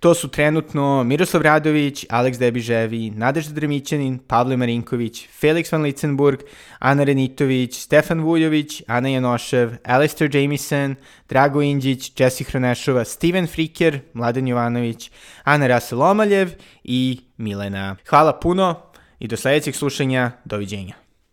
To 0.00 0.14
su 0.14 0.28
trenutno 0.28 1.04
Miroslav 1.04 1.42
Radović, 1.42 2.06
Aleks 2.10 2.38
Debiževi, 2.38 3.10
Nadežda 3.10 3.54
Dremićanin, 3.54 4.18
Pavle 4.18 4.56
Marinković, 4.56 5.28
Felix 5.40 5.72
van 5.72 5.82
Licenburg, 5.82 6.40
Ana 6.78 7.04
Renitović, 7.04 7.78
Stefan 7.80 8.20
Vuljović, 8.20 8.82
Ana 8.86 9.08
Janošev, 9.08 9.70
Alistair 9.84 10.36
Jamison, 10.36 10.96
Drago 11.28 11.62
Inđić, 11.62 12.20
Jesse 12.20 12.44
Hronešova, 12.44 13.04
Steven 13.04 13.46
Friker, 13.46 14.00
Mladen 14.12 14.48
Jovanović, 14.48 15.10
Ana 15.44 15.66
Raselomaljev 15.66 16.50
i 16.84 17.20
Milena. 17.36 17.96
Hvala 18.08 18.32
puno 18.40 18.80
i 19.18 19.28
do 19.28 19.36
sledećeg 19.36 19.74
slušanja. 19.74 20.30
Doviđenja. 20.44 21.03